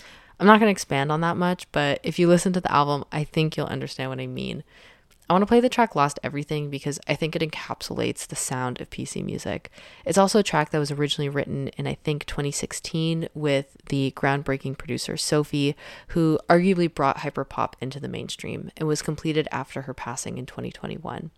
I'm 0.40 0.47
not 0.47 0.60
going 0.60 0.69
to 0.69 0.73
expand 0.73 1.10
on 1.10 1.20
that 1.23 1.36
much, 1.36 1.70
but 1.73 2.01
if 2.02 2.19
you 2.19 2.28
listen 2.28 2.52
to 2.52 2.60
the 2.60 2.73
album, 2.73 3.05
I 3.10 3.24
think 3.24 3.56
you'll 3.56 3.66
understand 3.66 4.10
what 4.10 4.20
I 4.20 4.27
mean. 4.27 4.62
I 5.28 5.35
want 5.35 5.43
to 5.43 5.47
play 5.47 5.60
the 5.60 5.69
track 5.69 5.94
Lost 5.94 6.19
Everything 6.23 6.70
because 6.70 6.98
I 7.06 7.15
think 7.15 7.36
it 7.36 7.43
encapsulates 7.43 8.27
the 8.27 8.36
sound 8.36 8.81
of 8.81 8.89
PC 8.89 9.23
music. 9.23 9.70
It's 10.06 10.16
also 10.16 10.39
a 10.39 10.43
track 10.43 10.70
that 10.70 10.78
was 10.78 10.90
originally 10.90 11.28
written 11.28 11.69
in, 11.77 11.86
I 11.86 11.94
think, 11.94 12.24
2016 12.24 13.28
with 13.35 13.77
the 13.89 14.15
groundbreaking 14.16 14.78
producer 14.78 15.19
Sophie, 15.19 15.77
who 16.09 16.39
arguably 16.48 16.93
brought 16.93 17.19
hyperpop 17.19 17.74
into 17.78 18.01
the 18.01 18.09
mainstream 18.09 18.70
and 18.78 18.89
was 18.89 19.02
completed 19.02 19.48
after 19.52 19.82
her 19.82 19.93
passing 19.93 20.39
in 20.39 20.47
2021. 20.47 21.31